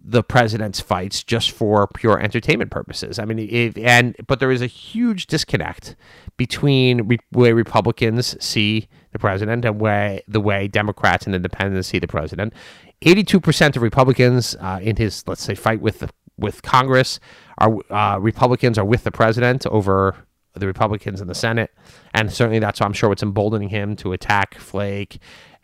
the 0.00 0.22
president's 0.22 0.80
fights 0.80 1.22
just 1.22 1.50
for 1.50 1.86
pure 1.86 2.18
entertainment 2.18 2.70
purposes. 2.70 3.18
I 3.18 3.24
mean, 3.24 3.38
it, 3.38 3.76
and 3.76 4.16
but 4.26 4.40
there 4.40 4.50
is 4.50 4.62
a 4.62 4.66
huge 4.66 5.26
disconnect 5.26 5.96
between 6.36 7.02
re, 7.08 7.18
way 7.32 7.52
Republicans 7.52 8.36
see 8.42 8.88
the 9.12 9.18
president 9.18 9.64
and 9.64 9.80
way 9.80 10.22
the 10.26 10.40
way 10.40 10.66
Democrats 10.66 11.26
and 11.26 11.34
Independents 11.34 11.88
see 11.88 11.98
the 11.98 12.08
president. 12.08 12.54
Eighty-two 13.02 13.40
percent 13.40 13.76
of 13.76 13.82
Republicans 13.82 14.56
uh, 14.60 14.80
in 14.82 14.96
his 14.96 15.24
let's 15.28 15.42
say 15.42 15.54
fight 15.54 15.80
with 15.80 15.98
the, 15.98 16.08
with 16.36 16.62
Congress 16.62 17.20
are 17.58 17.76
uh, 17.90 18.18
Republicans 18.18 18.78
are 18.78 18.84
with 18.84 19.04
the 19.04 19.12
president 19.12 19.66
over 19.66 20.16
the 20.54 20.66
Republicans 20.66 21.20
in 21.20 21.28
the 21.28 21.34
Senate, 21.34 21.72
and 22.14 22.32
certainly 22.32 22.58
that's 22.58 22.80
I'm 22.80 22.92
sure 22.92 23.08
what's 23.08 23.22
emboldening 23.22 23.68
him 23.68 23.96
to 23.96 24.12
attack 24.12 24.54
Flake 24.54 25.18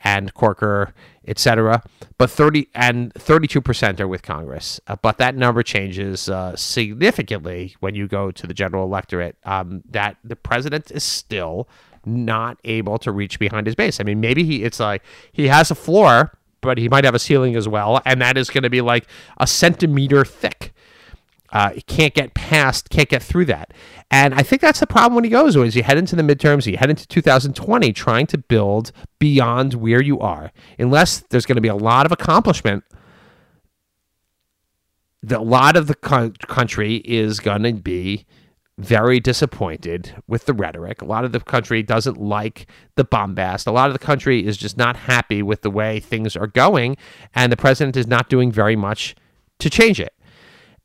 and 0.05 0.35
Corker, 0.35 0.93
etc. 1.27 1.83
But 2.19 2.31
30 2.31 2.69
and 2.75 3.13
32 3.15 3.61
percent 3.61 4.01
are 4.01 4.09
with 4.09 4.23
Congress, 4.23 4.81
uh, 4.87 4.97
but 5.01 5.19
that 5.19 5.35
number 5.35 5.63
changes 5.63 6.29
uh, 6.29 6.55
significantly 6.55 7.75
when 7.81 7.95
you 7.95 8.07
go 8.07 8.31
to 8.31 8.47
the 8.47 8.55
general 8.55 8.85
electorate. 8.85 9.37
Um, 9.45 9.83
that 9.91 10.19
the 10.23 10.37
president 10.37 10.91
is 10.91 11.03
still 11.03 11.69
not 12.07 12.59
able 12.65 12.99
to 12.99 13.11
reach 13.11 13.39
behind 13.39 13.67
his 13.67 13.75
base. 13.75 13.99
I 13.99 14.05
mean, 14.05 14.21
maybe 14.21 14.45
he 14.45 14.63
it's 14.63 14.79
like 14.79 15.03
he 15.33 15.49
has 15.49 15.71
a 15.71 15.75
floor, 15.75 16.37
but 16.61 16.77
he 16.77 16.89
might 16.89 17.05
have 17.05 17.15
a 17.15 17.19
ceiling 17.19 17.57
as 17.57 17.67
well, 17.67 18.03
and 18.05 18.21
that 18.21 18.37
is 18.37 18.51
going 18.51 18.65
to 18.65 18.71
be 18.71 18.83
like 18.83 19.07
a 19.39 19.47
centimeter 19.47 20.25
thick. 20.25 20.74
Uh, 21.55 21.71
can't 21.87 22.15
get 22.15 22.35
past, 22.35 22.91
can't 22.91 23.09
get 23.09 23.23
through 23.23 23.45
that. 23.45 23.73
And 24.11 24.35
I 24.35 24.43
think 24.43 24.61
that's 24.61 24.81
the 24.81 24.87
problem 24.87 25.15
when 25.15 25.25
he 25.25 25.31
goes, 25.31 25.57
as 25.57 25.77
you 25.77 25.85
head 25.85 25.97
into 25.97 26.17
the 26.17 26.23
midterms, 26.23 26.67
you 26.67 26.77
head 26.77 26.91
into 26.91 27.07
2020, 27.07 27.93
trying 27.93 28.27
to 28.27 28.39
build 28.39 28.91
beyond 29.21 29.75
where 29.75 30.03
you 30.03 30.19
are. 30.19 30.51
Unless 30.81 31.21
there's 31.31 31.47
going 31.47 31.57
to 31.57 31.63
be 31.63 31.69
a 31.69 31.77
lot 31.77 32.07
of 32.07 32.13
accomplishment, 32.13 32.83
the, 35.23 35.39
a 35.39 35.41
lot 35.41 35.77
of 35.77 35.87
the 35.87 35.95
co- 35.95 36.33
country 36.49 36.97
is 36.97 37.39
going 37.41 37.63
to 37.63 37.73
be 37.73 38.27
very 38.77 39.21
disappointed 39.21 40.15
with 40.27 40.47
the 40.47 40.53
rhetoric. 40.53 41.01
A 41.01 41.05
lot 41.05 41.25
of 41.25 41.31
the 41.31 41.41
country 41.41 41.83
doesn't 41.83 42.21
like 42.21 42.67
the 42.97 43.05
bombast. 43.05 43.69
A 43.69 43.73
lot 43.73 43.89
of 43.89 43.93
the 43.93 44.05
country 44.05 44.45
is 44.45 44.57
just 44.57 44.77
not 44.77 44.97
happy 44.97 45.43
with 45.43 45.63
the 45.63 45.71
way 45.71 46.01
things 46.01 46.35
are 46.37 46.49
going, 46.49 46.97
and 47.35 47.53
the 47.53 47.57
president 47.57 47.97
is 47.97 48.09
not 48.09 48.29
doing 48.29 48.51
very 48.51 48.75
much 48.75 49.15
to 49.61 49.71
change 49.71 50.01
it. 50.01 50.14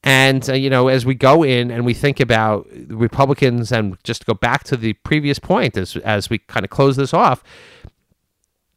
And, 0.03 0.49
uh, 0.49 0.53
you 0.53 0.69
know, 0.69 0.87
as 0.87 1.05
we 1.05 1.13
go 1.13 1.43
in 1.43 1.71
and 1.71 1.85
we 1.85 1.93
think 1.93 2.19
about 2.19 2.67
Republicans 2.87 3.71
and 3.71 3.97
just 4.03 4.25
go 4.25 4.33
back 4.33 4.63
to 4.65 4.77
the 4.77 4.93
previous 4.93 5.39
point 5.39 5.75
as, 5.75 5.97
as 5.97 6.29
we 6.29 6.37
kind 6.37 6.63
of 6.63 6.69
close 6.69 6.95
this 6.95 7.13
off, 7.13 7.43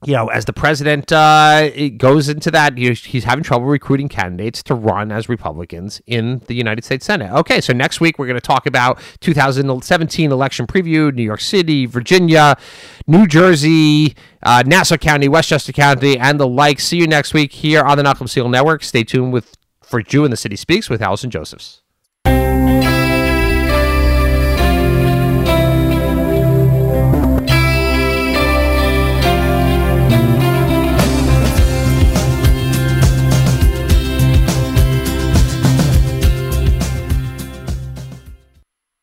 you 0.04 0.14
know, 0.14 0.26
as 0.28 0.46
the 0.46 0.52
president 0.52 1.12
uh, 1.12 1.70
goes 1.90 2.28
into 2.28 2.50
that, 2.50 2.76
he's 2.76 3.22
having 3.22 3.44
trouble 3.44 3.66
recruiting 3.66 4.08
candidates 4.08 4.60
to 4.64 4.74
run 4.74 5.12
as 5.12 5.28
Republicans 5.28 6.02
in 6.06 6.40
the 6.46 6.54
United 6.54 6.84
States 6.84 7.06
Senate. 7.06 7.32
Okay, 7.32 7.60
so 7.60 7.72
next 7.72 8.00
week 8.00 8.18
we're 8.18 8.26
going 8.26 8.34
to 8.34 8.40
talk 8.40 8.66
about 8.66 9.00
2017 9.20 10.32
election 10.32 10.66
preview, 10.66 11.14
New 11.14 11.22
York 11.22 11.40
City, 11.40 11.86
Virginia, 11.86 12.56
New 13.06 13.28
Jersey, 13.28 14.16
uh, 14.42 14.64
Nassau 14.66 14.96
County, 14.96 15.28
Westchester 15.28 15.72
County, 15.72 16.18
and 16.18 16.40
the 16.40 16.48
like. 16.48 16.80
See 16.80 16.96
you 16.96 17.06
next 17.06 17.32
week 17.32 17.52
here 17.52 17.82
on 17.82 17.96
the 17.96 18.02
Nachum 18.02 18.26
Segal 18.26 18.50
Network. 18.50 18.82
Stay 18.82 19.04
tuned 19.04 19.32
with 19.32 19.56
for 19.92 20.02
Jew 20.02 20.24
in 20.24 20.30
the 20.30 20.38
City 20.38 20.56
Speaks 20.56 20.88
with 20.88 21.02
Allison 21.02 21.28
Josephs. 21.28 21.81